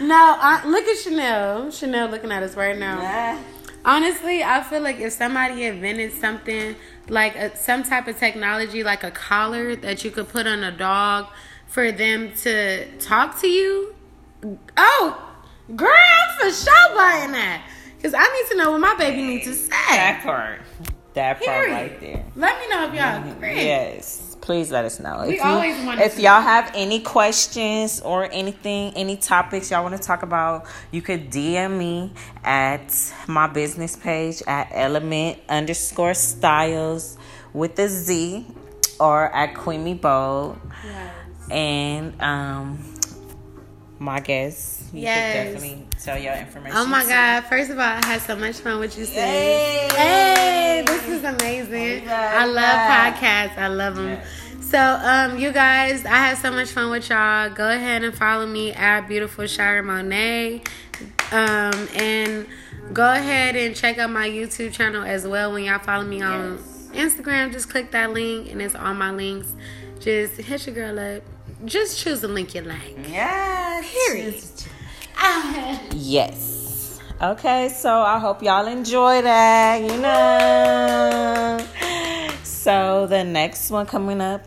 [0.07, 1.71] no, I, look at Chanel.
[1.71, 3.01] Chanel looking at us right now.
[3.01, 3.41] Yeah.
[3.83, 6.75] Honestly, I feel like if somebody invented something
[7.07, 10.71] like a, some type of technology, like a collar that you could put on a
[10.71, 11.25] dog
[11.65, 13.95] for them to talk to you.
[14.77, 15.28] Oh,
[15.75, 17.67] girl, I'm for sure buying that.
[17.97, 19.69] Because I need to know what my baby needs to say.
[19.69, 20.61] That part.
[21.15, 21.73] That part Period.
[21.73, 22.25] right there.
[22.35, 23.55] Let me know if y'all agree.
[23.55, 24.37] Yes.
[24.39, 25.25] Please let us know.
[25.27, 29.83] We if always you, want If y'all have any questions or anything, any topics y'all
[29.83, 32.13] want to talk about, you could DM me
[32.43, 32.95] at
[33.27, 37.17] my business page at element underscore styles
[37.53, 38.45] with a Z
[38.99, 40.59] or at Queenie Bold.
[40.85, 41.15] Yes.
[41.51, 42.79] And um
[43.99, 44.78] my guest.
[44.93, 45.53] You yes.
[45.53, 46.77] definitely tell your information.
[46.77, 47.43] Oh my God.
[47.45, 49.87] First of all, I had so much fun with you today.
[49.91, 52.09] Hey, this is amazing.
[52.09, 53.57] I love podcasts.
[53.57, 54.09] I love them.
[54.09, 54.27] Yes.
[54.61, 57.49] So, um, you guys, I had so much fun with y'all.
[57.49, 60.65] Go ahead and follow me at Beautiful Shira Monae.
[61.31, 62.47] Um, and
[62.93, 65.53] go ahead and check out my YouTube channel as well.
[65.53, 66.59] When y'all follow me on
[66.93, 67.15] yes.
[67.15, 69.53] Instagram, just click that link and it's all my links.
[69.99, 71.23] Just hit your girl up
[71.65, 72.95] just choose the link you like.
[73.09, 73.91] Yes.
[74.07, 74.43] Period.
[75.93, 76.99] Yes.
[77.21, 81.59] Okay, so I hope y'all enjoy that, you know.
[82.43, 84.45] So the next one coming up,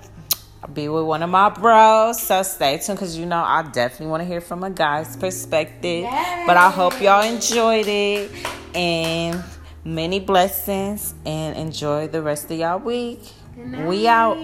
[0.63, 2.23] I'll be with one of my bros.
[2.23, 6.05] So stay tuned because you know I definitely want to hear from a guy's perspective.
[6.05, 6.45] Yay.
[6.47, 8.31] But I hope y'all enjoyed it
[8.75, 9.43] and
[9.85, 13.21] many blessings and enjoy the rest of y'all week.
[13.57, 14.39] We out.